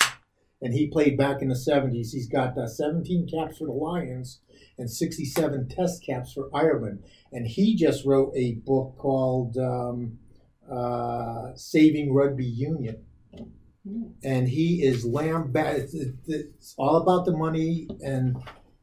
[0.61, 2.13] and he played back in the seventies.
[2.13, 4.41] He's got uh, seventeen caps for the Lions
[4.79, 7.05] and sixty-seven test caps for Ireland.
[7.33, 10.19] And he just wrote a book called um,
[10.71, 13.05] uh, "Saving Rugby Union."
[14.25, 15.79] And he is lambast.
[15.79, 18.37] It's, it's- it's all about the money and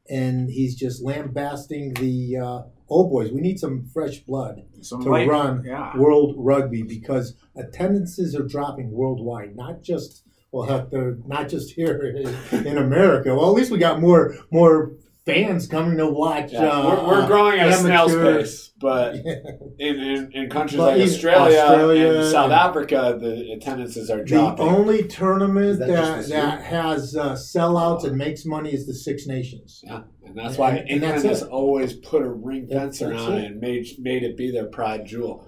[0.09, 2.61] and he's just lambasting the uh,
[2.93, 3.31] old boys.
[3.31, 5.95] We need some fresh blood Some to light- run yeah.
[5.97, 11.97] world rugby because attendances are dropping worldwide, not just well, heck, they're not just here
[12.51, 13.33] in, America.
[13.35, 14.91] Well, at least we got more more
[15.25, 16.51] fans coming to watch.
[16.51, 19.15] Yeah, uh, we're, we're growing at a snail's pace, but
[19.79, 24.23] in, in, in countries But like Australia, Australia and South and- Africa, the attendances are
[24.23, 24.65] dropping.
[24.65, 29.25] The only tournament that that that, has uh, sellouts and makes money is the Six
[29.25, 29.81] Nations.
[29.83, 33.33] yeah, and that's why And- and England that's has always put a ring fence around
[33.33, 33.45] it.
[33.51, 35.47] and made made it be their pride jewel.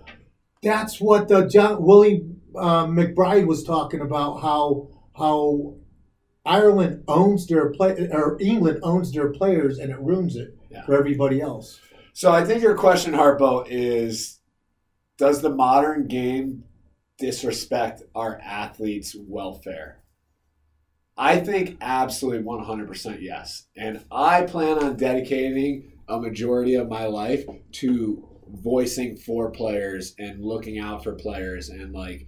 [0.63, 4.41] That's what uh, John Willie uh, McBride was talking about.
[4.41, 5.75] How how
[6.45, 10.85] Ireland owns their play or England owns their players and it ruins it Yeah.
[10.85, 11.79] for everybody else.
[12.13, 14.39] So I think your question, Harpo, is
[15.17, 16.63] does the modern game
[17.17, 19.99] disrespect our athletes' welfare?
[21.17, 23.67] I think absolutely 100% yes.
[23.77, 30.43] And I plan on dedicating a majority of my life to voicing for players and
[30.43, 32.27] looking out for players and like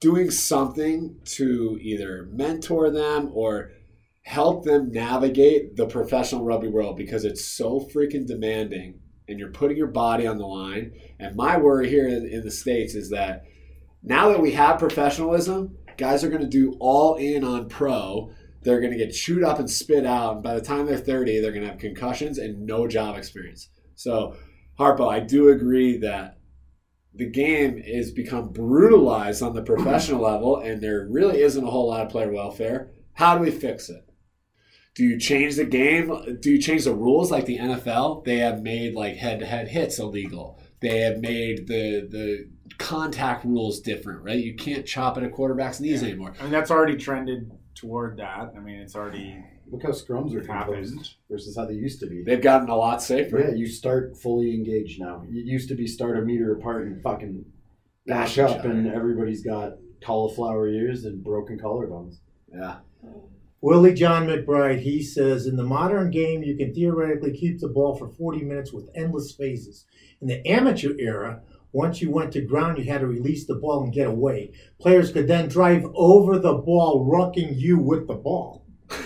[0.00, 3.70] doing something to either mentor them or
[4.22, 9.76] help them navigate the professional rugby world because it's so freaking demanding and you're putting
[9.76, 10.92] your body on the line.
[11.18, 13.44] And my worry here in, in the States is that
[14.02, 18.30] now that we have professionalism, guys are going to do all in on pro.
[18.62, 20.34] They're going to get chewed up and spit out.
[20.34, 23.68] And by the time they're 30, they're going to have concussions and no job experience.
[23.94, 24.36] So,
[24.78, 26.38] Harpo, I do agree that
[27.14, 31.88] the game is become brutalized on the professional level, and there really isn't a whole
[31.88, 32.90] lot of player welfare.
[33.12, 34.04] How do we fix it?
[34.94, 36.38] Do you change the game?
[36.40, 38.24] Do you change the rules like the NFL?
[38.24, 40.60] They have made like head-to-head hits illegal.
[40.80, 44.38] They have made the the contact rules different, right?
[44.38, 46.34] You can't chop at a quarterback's knees anymore.
[46.38, 48.52] I mean, that's already trended toward that.
[48.56, 51.14] I mean, it's already Look how scrums are happened.
[51.30, 52.22] versus how they used to be.
[52.22, 53.40] They've gotten a lot safer.
[53.40, 55.24] Yeah, you start fully engaged now.
[55.28, 57.44] It used to be start a meter apart and fucking
[58.06, 62.18] Bash bash up, and everybody's got cauliflower ears and broken collarbones.
[62.52, 62.76] Yeah.
[63.62, 67.96] Willie John McBride, he says, in the modern game, you can theoretically keep the ball
[67.96, 69.86] for 40 minutes with endless phases.
[70.20, 71.40] In the amateur era,
[71.74, 74.52] once you went to ground, you had to release the ball and get away.
[74.80, 78.64] Players could then drive over the ball, rucking you with the ball.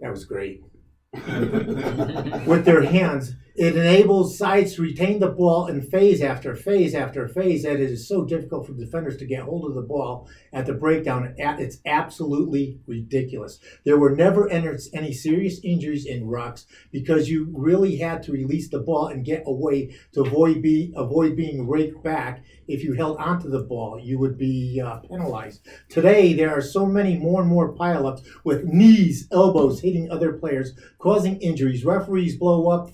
[0.00, 0.64] That was great.
[1.14, 3.34] with their hands.
[3.54, 7.90] It enables sides to retain the ball in phase after phase after phase that it
[7.90, 11.34] is so difficult for defenders to get hold of the ball at the breakdown.
[11.36, 13.58] It's absolutely ridiculous.
[13.84, 18.78] There were never any serious injuries in rucks because you really had to release the
[18.78, 22.42] ball and get away to avoid be avoid being raked back.
[22.68, 25.66] If you held onto the ball, you would be uh, penalized.
[25.90, 30.72] Today, there are so many more and more pileups with knees, elbows hitting other players,
[30.98, 31.84] causing injuries.
[31.84, 32.90] Referees blow up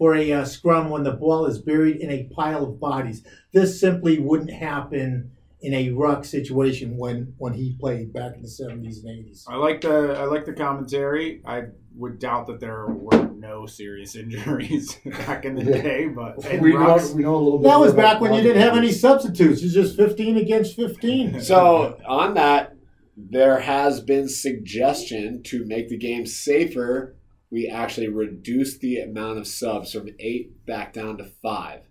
[0.00, 3.22] for a uh, scrum when the ball is buried in a pile of bodies.
[3.52, 8.48] This simply wouldn't happen in a ruck situation when when he played back in the
[8.48, 9.44] 70s and 80s.
[9.46, 11.42] I like the I like the commentary.
[11.44, 11.64] I
[11.96, 16.72] would doubt that there were no serious injuries back in the day, but in we,
[16.72, 17.68] know, Rucks- we know a little bit.
[17.68, 19.62] That was back when you didn't have any substitutes.
[19.62, 21.42] It's just 15 against 15.
[21.50, 22.74] So on that,
[23.18, 27.16] there has been suggestion to make the game safer.
[27.50, 31.82] We actually reduce the amount of subs from eight back down to five.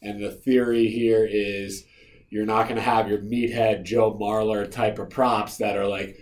[0.00, 1.84] And the theory here is
[2.30, 6.16] you're not going to have your meathead Joe Marler type of props that are like,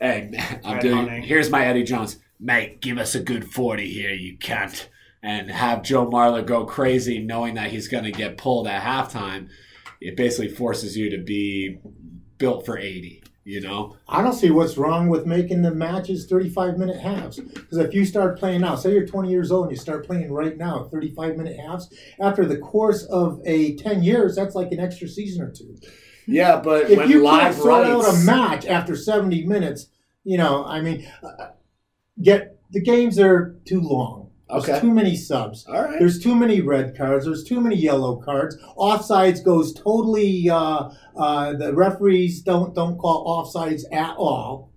[0.00, 0.30] "Hey,
[0.64, 0.96] I'm Red doing.
[0.96, 1.22] hunting.
[1.24, 2.80] Here's my Eddie Jones, mate.
[2.80, 4.86] Give us a good forty here, you cunt."
[5.22, 9.48] And have Joe Marler go crazy, knowing that he's going to get pulled at halftime.
[10.00, 11.80] It basically forces you to be
[12.38, 13.24] built for eighty.
[13.46, 17.38] You know, I don't see what's wrong with making the matches 35 minute halves.
[17.38, 20.32] Because if you start playing now, say you're 20 years old and you start playing
[20.32, 21.88] right now, 35 minute halves,
[22.18, 25.76] after the course of a 10 years, that's like an extra season or two.
[26.26, 26.60] yeah.
[26.60, 29.90] But If when you live can't sort out a match after 70 minutes,
[30.24, 31.50] you know, I mean, uh,
[32.20, 34.25] get the games are too long.
[34.48, 34.80] There's Okay.
[34.80, 35.66] too many subs.
[35.68, 35.98] all right.
[35.98, 37.24] There's too many red cards.
[37.24, 38.56] There's too many yellow cards.
[38.78, 40.48] Offsides goes totally.
[40.48, 44.72] Uh, uh, the referees don't don't call offsides at all.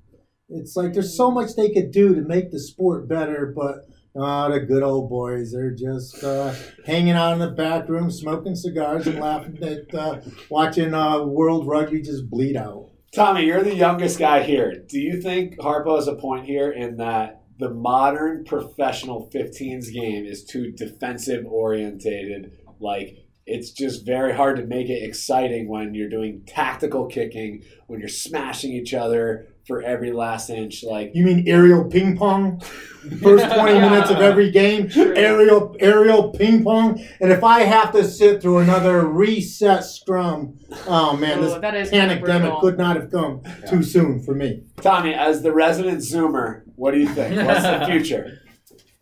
[0.50, 3.86] It's like there's so much they could do to make the sport better, but
[4.20, 6.52] uh, the good old boys they're just uh,
[6.88, 11.68] hanging out in the back room, smoking cigars and laughing at uh, watching uh, World
[11.68, 12.90] Rugby just bleed out.
[13.14, 14.84] Tommy, you're the youngest guy here.
[14.88, 20.26] Do you think Harpo has a point here in that the modern professional 15s game
[20.26, 22.51] is too defensive orientated?
[22.80, 27.99] Like, it's just very hard to make it exciting when you're doing tactical kicking, when
[27.99, 30.84] you're smashing each other for every last inch.
[30.84, 32.60] Like, You mean aerial ping pong?
[33.22, 37.03] First 20 minutes of every game, aerial aerial ping pong.
[37.20, 41.88] And if I have to sit through another reset scrum, oh man, Oh, that this
[41.88, 44.64] is kinda panic demic could not have come too soon for me.
[44.82, 47.36] Tommy, as the resident Zoomer, what do you think?
[47.46, 48.40] What's the future?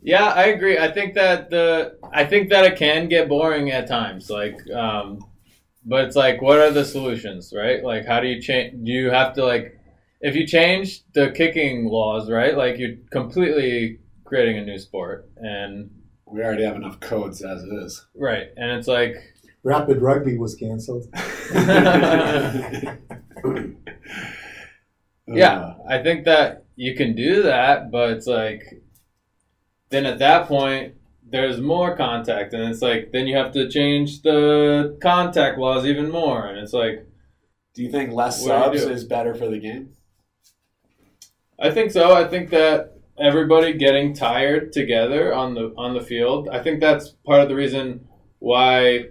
[0.01, 0.77] Yeah, I agree.
[0.79, 4.29] I think that the I think that it can get boring at times.
[4.29, 5.19] Like, um,
[5.85, 7.83] but it's like, what are the solutions, right?
[7.83, 8.83] Like, how do you change?
[8.83, 9.79] Do you have to like,
[10.21, 12.57] if you change the kicking laws, right?
[12.57, 15.89] Like, you're completely creating a new sport, and
[16.25, 18.05] We already have enough codes as it is.
[18.15, 19.15] right, and it's like,
[19.63, 21.05] Rapid rugby was canceled.
[25.27, 28.81] yeah, I think that you can do that, but it's like,
[29.89, 30.93] then at that point,
[31.29, 36.09] there's more contact, and it's like, then you have to change the contact laws even
[36.09, 37.05] more, and it's like.
[37.73, 39.89] Do you think less What do you subs is better for the game?
[41.59, 42.15] I think so.
[42.15, 46.49] I think that everybody getting tired together on the on the field.
[46.49, 48.07] I think that's part of the reason
[48.39, 49.09] why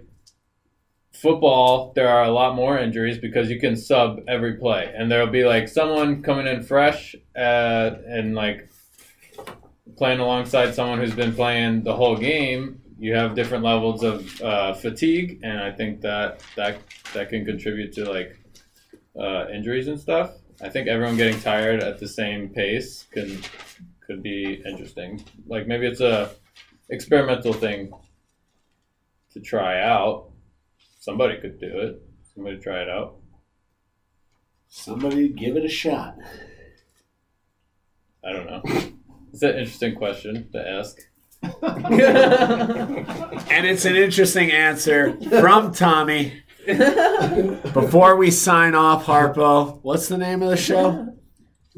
[1.21, 5.27] football there are a lot more injuries because you can sub every play and there'll
[5.27, 8.69] be like someone coming in fresh uh, and like
[9.97, 14.73] playing alongside someone who's been playing the whole game you have different levels of uh,
[14.73, 16.79] fatigue and i think that that
[17.13, 18.37] that can contribute to like
[19.19, 23.39] uh, injuries and stuff I think everyone getting tired at the same pace can
[24.05, 25.23] could be interesting.
[25.45, 26.31] Like maybe it's a
[26.89, 27.91] experimental thing
[29.33, 30.26] to try out.
[30.99, 32.01] Somebody could do it.
[32.33, 33.17] Somebody try it out.
[34.67, 36.15] Somebody give it a shot.
[38.23, 38.61] I don't know.
[39.31, 40.97] It's an interesting question to ask.
[43.49, 46.43] And it's an interesting answer from Tommy.
[46.65, 51.15] Before we sign off, Harpo, what's the name of the show?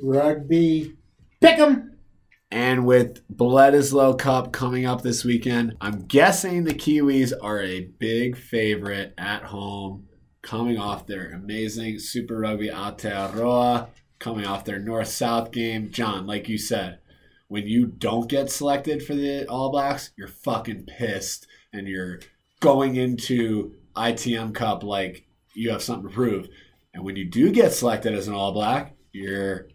[0.01, 0.95] Rugby,
[1.39, 1.89] pick 'em.
[2.52, 8.36] And with Bledisloe Cup coming up this weekend, I'm guessing the Kiwis are a big
[8.36, 10.08] favorite at home,
[10.41, 13.89] coming off their amazing Super Rugby Aotearoa
[14.20, 15.89] coming off their North South game.
[15.89, 17.00] John, like you said,
[17.47, 22.20] when you don't get selected for the All Blacks, you're fucking pissed and you're
[22.60, 26.47] going into ITM Cup like you have something to prove.
[26.93, 29.70] And when you do get selected as an All Black, you're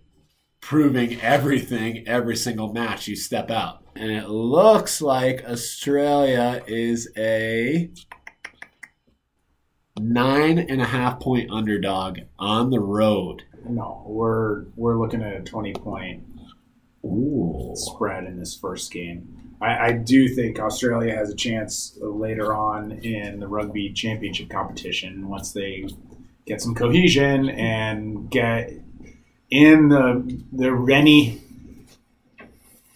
[0.65, 3.85] proving everything every single match you step out.
[3.95, 7.91] And it looks like Australia is a
[10.01, 13.43] nine and a half point underdog on the road.
[13.69, 16.25] No, we're we're looking at a twenty point
[17.05, 17.73] Ooh.
[17.75, 19.57] spread in this first game.
[19.61, 25.29] I, I do think Australia has a chance later on in the rugby championship competition
[25.29, 25.85] once they
[26.47, 28.73] get some cohesion and get
[29.51, 31.43] in the the Rennie.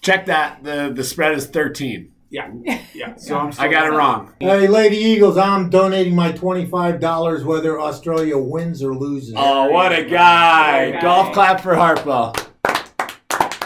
[0.01, 0.63] Check that.
[0.65, 2.13] The the spread is 13.
[2.31, 2.51] Yeah,
[2.95, 3.15] yeah.
[3.17, 4.35] So I'm I got it wrong.
[4.39, 9.33] Hey, Lady Eagles, I'm donating my $25 whether Australia wins or loses.
[9.37, 10.91] Oh, what a guy.
[10.91, 12.37] Very Golf clap for Harpo.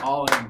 [0.03, 0.49] all in.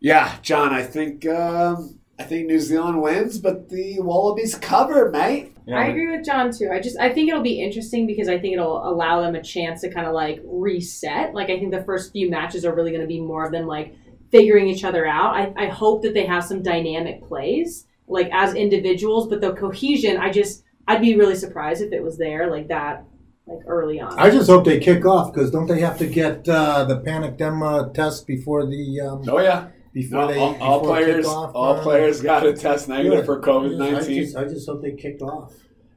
[0.00, 5.52] Yeah, John, I think um, I think New Zealand wins, but the Wallabies cover, mate.
[5.66, 6.70] Yeah, I agree with John too.
[6.72, 9.82] I just I think it'll be interesting because I think it'll allow them a chance
[9.82, 11.34] to kind of like reset.
[11.34, 13.66] Like I think the first few matches are really going to be more of them
[13.66, 13.94] like
[14.30, 15.34] figuring each other out.
[15.34, 20.16] I, I hope that they have some dynamic plays like as individuals, but the cohesion.
[20.16, 23.04] I just I'd be really surprised if it was there like that
[23.46, 24.18] like early on.
[24.18, 27.36] I just hope they kick off because don't they have to get uh, the panic
[27.36, 29.68] demo test before the um, Oh yeah.
[29.94, 33.26] Before No, they all, all players, kickoff, all uh, players got to test negative good.
[33.26, 34.24] for COVID I nineteen.
[34.24, 35.52] just, I just hope they kick off.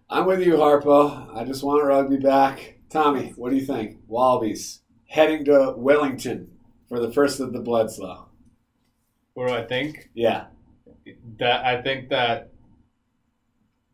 [0.07, 1.35] I'm with you, Harpo.
[1.35, 2.77] I just want rugby back.
[2.91, 3.97] Tommy, what do you think?
[4.07, 6.51] Wallabies heading to Wellington
[6.87, 8.25] for the first of the Bledisloe.
[9.33, 10.09] What do I think?
[10.13, 10.45] Yeah.
[11.39, 12.51] That I think that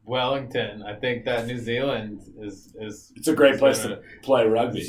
[0.03, 0.83] Wellington.
[0.83, 4.85] I think that New Zealand is is It's a great place gonna, to play rugby.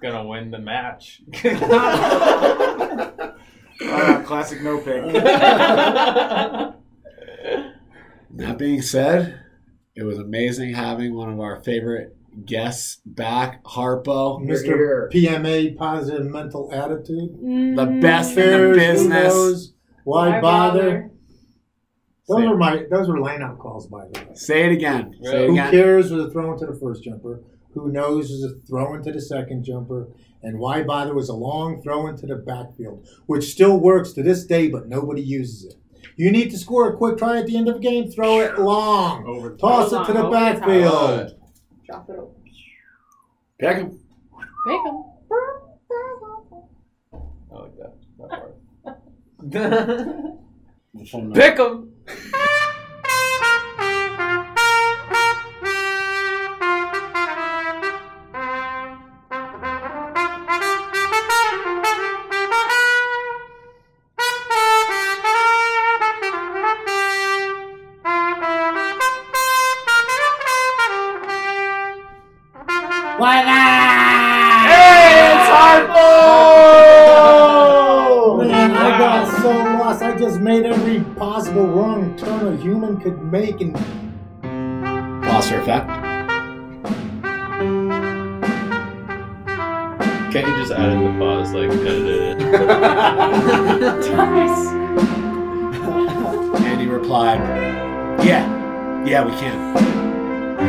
[0.00, 1.22] gonna win the match.
[3.88, 5.02] Ah, classic no pick.
[8.34, 9.40] That being said,
[9.94, 12.16] it was amazing having one of our favorite
[12.46, 14.40] guests back, Harpo.
[14.42, 15.12] Mr.
[15.12, 17.36] PMA, positive mental attitude.
[17.76, 19.34] The best in the Cares, who business.
[19.34, 19.74] knows?
[20.04, 21.10] Why, bother?
[22.26, 24.34] Those were my those were line-out calls, by the way.
[24.34, 25.14] Say it again.
[25.22, 25.70] Say it Who again.
[25.70, 27.42] cares was a throw into the first jumper.
[27.74, 30.08] Who knows was a throw into the second jumper.
[30.42, 34.44] And why bother was a long throw into the backfield, which still works to this
[34.44, 35.74] day, but nobody uses it.
[36.16, 38.58] You need to score a quick try at the end of a game, throw it
[38.58, 39.24] long.
[39.24, 39.56] Over.
[39.56, 41.36] Toss it to the backfield.
[41.86, 42.16] Drop it.
[42.16, 42.28] over.
[43.58, 44.00] Pick 'em.
[44.66, 45.04] Pick 'em.
[47.52, 47.94] I like that.
[48.18, 48.56] that part.
[50.94, 51.40] The phone number.
[51.40, 51.92] Pick 'em.
[83.32, 83.72] human could make, and
[85.26, 85.88] Lost her effect.
[90.32, 92.42] Can't you just add in the pause, like edit it?
[96.64, 97.38] And he replied,
[98.24, 98.46] Yeah,
[99.04, 99.76] yeah, we can.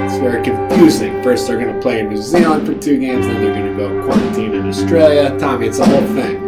[0.03, 1.23] It's very confusing.
[1.23, 3.77] First, they're going to play in New Zealand for two games, then they're going to
[3.77, 5.37] go quarantine in Australia.
[5.39, 6.41] Tommy, it's a whole thing.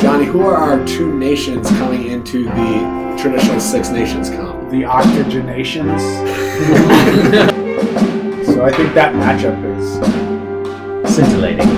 [0.00, 4.53] Johnny, who are our two nations coming into the traditional Six Nations comp?
[4.74, 6.00] The octogenations.
[8.44, 9.86] so I think that matchup is
[11.14, 11.68] scintillating.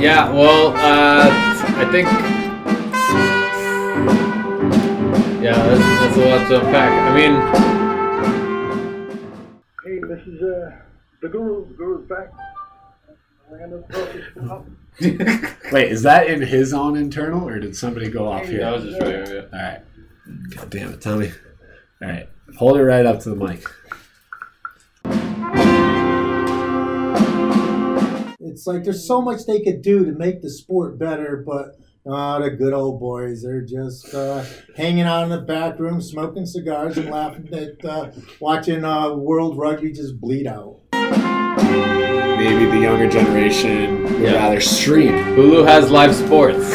[0.00, 1.28] yeah, well, uh,
[1.76, 2.08] I think,
[5.42, 6.92] yeah, that's, that's a lot to unpack.
[6.92, 7.34] I mean,
[9.84, 10.70] Hey, this is uh,
[11.20, 11.68] the Guru.
[11.68, 12.32] The Guru's back.
[13.50, 14.64] Random focus up.
[15.72, 18.60] Wait, is that in his own internal, or did somebody go off here?
[18.60, 19.28] that was just right.
[19.28, 19.42] Yeah.
[19.52, 19.80] All right.
[20.56, 21.32] God damn it, Tommy.
[22.00, 23.62] All right, hold it right up to the mic.
[28.54, 31.76] It's like there's so much they could do to make the sport better, but
[32.08, 34.44] ah, the good old boys, they're just uh,
[34.76, 39.58] hanging out in the back room, smoking cigars and laughing at uh, watching uh, World
[39.58, 40.76] Rugby just bleed out.
[40.92, 44.34] Maybe the younger generation would Yeah.
[44.34, 45.14] rather stream.
[45.34, 46.70] Hulu has live sports.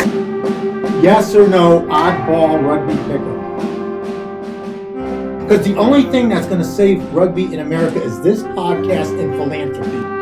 [1.02, 3.40] Yes or no, oddball rugby pickup.
[5.48, 9.34] Because the only thing that's going to save rugby in America is this podcast and
[9.36, 10.19] philanthropy.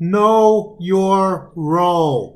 [0.00, 2.26] Know your role.